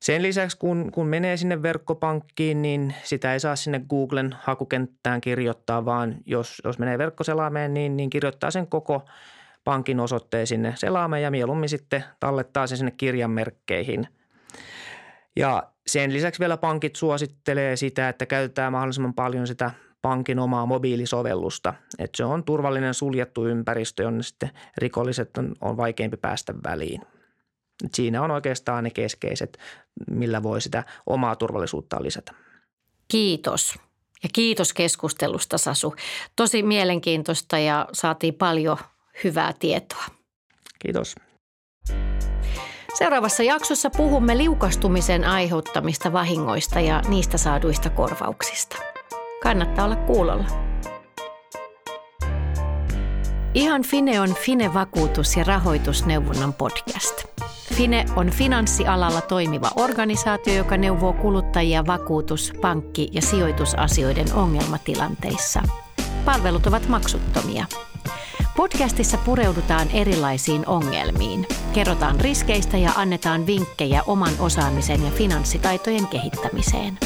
Sen 0.00 0.22
lisäksi, 0.22 0.58
kun, 0.58 0.92
kun 0.92 1.06
menee 1.06 1.36
sinne 1.36 1.62
verkkopankkiin, 1.62 2.62
niin 2.62 2.94
sitä 3.02 3.32
ei 3.32 3.40
saa 3.40 3.56
sinne 3.56 3.80
Googlen 3.90 4.34
hakukenttään 4.40 5.20
kirjoittaa, 5.20 5.84
vaan 5.84 6.16
jos, 6.26 6.62
jos 6.64 6.78
menee 6.78 6.98
verkkoselaameen, 6.98 7.74
niin, 7.74 7.96
niin 7.96 8.10
kirjoittaa 8.10 8.50
sen 8.50 8.66
koko 8.66 9.04
pankin 9.64 10.00
osoitteen 10.00 10.46
sinne 10.46 10.72
selaameen 10.76 11.22
ja 11.22 11.30
mieluummin 11.30 11.68
sitten 11.68 12.04
tallettaa 12.20 12.66
sen 12.66 12.78
sinne 12.78 12.90
kirjanmerkkeihin– 12.96 14.08
ja 15.36 15.72
sen 15.86 16.12
lisäksi 16.12 16.40
vielä 16.40 16.56
pankit 16.56 16.96
suosittelee 16.96 17.76
sitä, 17.76 18.08
että 18.08 18.26
käytetään 18.26 18.72
mahdollisimman 18.72 19.14
paljon 19.14 19.46
sitä 19.46 19.70
pankin 20.02 20.38
omaa 20.38 20.66
mobiilisovellusta. 20.66 21.74
Että 21.98 22.16
se 22.16 22.24
on 22.24 22.44
turvallinen 22.44 22.94
suljettu 22.94 23.46
ympäristö, 23.46 24.02
jonne 24.02 24.22
sitten 24.22 24.50
rikolliset 24.78 25.36
on, 25.36 25.54
on 25.60 25.76
vaikeampi 25.76 26.16
päästä 26.16 26.54
väliin. 26.64 27.02
Et 27.84 27.94
siinä 27.94 28.22
on 28.22 28.30
oikeastaan 28.30 28.84
ne 28.84 28.90
keskeiset, 28.90 29.58
millä 30.10 30.42
voi 30.42 30.60
sitä 30.60 30.84
omaa 31.06 31.36
turvallisuutta 31.36 32.02
lisätä. 32.02 32.32
Kiitos. 33.08 33.78
Ja 34.22 34.28
kiitos 34.32 34.72
keskustelusta 34.72 35.58
Sasu. 35.58 35.94
Tosi 36.36 36.62
mielenkiintoista 36.62 37.58
ja 37.58 37.88
saatiin 37.92 38.34
paljon 38.34 38.78
hyvää 39.24 39.52
tietoa. 39.58 40.04
Kiitos. 40.78 41.14
Seuraavassa 42.98 43.42
jaksossa 43.42 43.90
puhumme 43.90 44.38
liukastumisen 44.38 45.24
aiheuttamista 45.24 46.12
vahingoista 46.12 46.80
ja 46.80 47.02
niistä 47.08 47.38
saaduista 47.38 47.90
korvauksista. 47.90 48.76
Kannattaa 49.42 49.84
olla 49.84 49.96
kuulolla. 49.96 50.44
Ihan 53.54 53.82
Fine 53.82 54.20
on 54.20 54.28
Fine-vakuutus- 54.28 55.36
ja 55.36 55.44
rahoitusneuvonnan 55.44 56.52
podcast. 56.52 57.24
Fine 57.74 58.04
on 58.16 58.30
finanssialalla 58.30 59.20
toimiva 59.20 59.70
organisaatio, 59.76 60.54
joka 60.54 60.76
neuvoo 60.76 61.12
kuluttajia 61.12 61.86
vakuutus-, 61.86 62.52
pankki- 62.60 63.08
ja 63.12 63.22
sijoitusasioiden 63.22 64.34
ongelmatilanteissa. 64.34 65.62
Palvelut 66.24 66.66
ovat 66.66 66.88
maksuttomia. 66.88 67.66
Podcastissa 68.56 69.18
pureudutaan 69.18 69.90
erilaisiin 69.90 70.68
ongelmiin. 70.68 71.46
Kerrotaan 71.72 72.20
riskeistä 72.20 72.76
ja 72.78 72.90
annetaan 72.96 73.46
vinkkejä 73.46 74.02
oman 74.06 74.32
osaamisen 74.38 75.04
ja 75.04 75.10
finanssitaitojen 75.10 76.06
kehittämiseen. 76.06 76.98